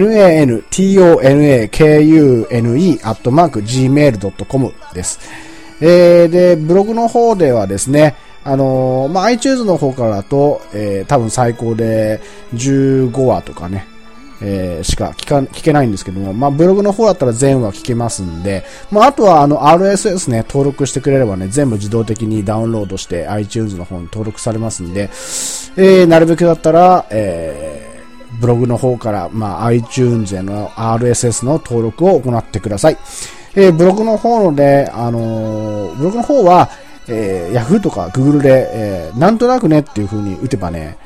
[1.71, 5.19] nantonakune アットマーク gmail.com です。
[5.81, 12.21] えー、で、ブログの方ではですね、あのーまあ、iTunes の方からだと、えー、多分最高で
[12.53, 13.87] 15話とかね、
[14.41, 25.09] えーしか聞か、聞けないんですけども、まあ、ブログの方だったら全話聞けますんで、まあ、あとはあの RSS ね、登録してくれればね、全部自動的にダウンロードして iTunes の方に登録されますんで、
[25.75, 27.88] えーなるべくだったら、えー
[28.39, 32.97] ブログの方から、まあ、iTunes への RSS の登録を行ってください。
[33.55, 36.69] えーブログの方ので、あのーブログの方は、
[37.07, 40.97] えー Yahoo とか Google で、えーなんとなくねっていう風に打てばね、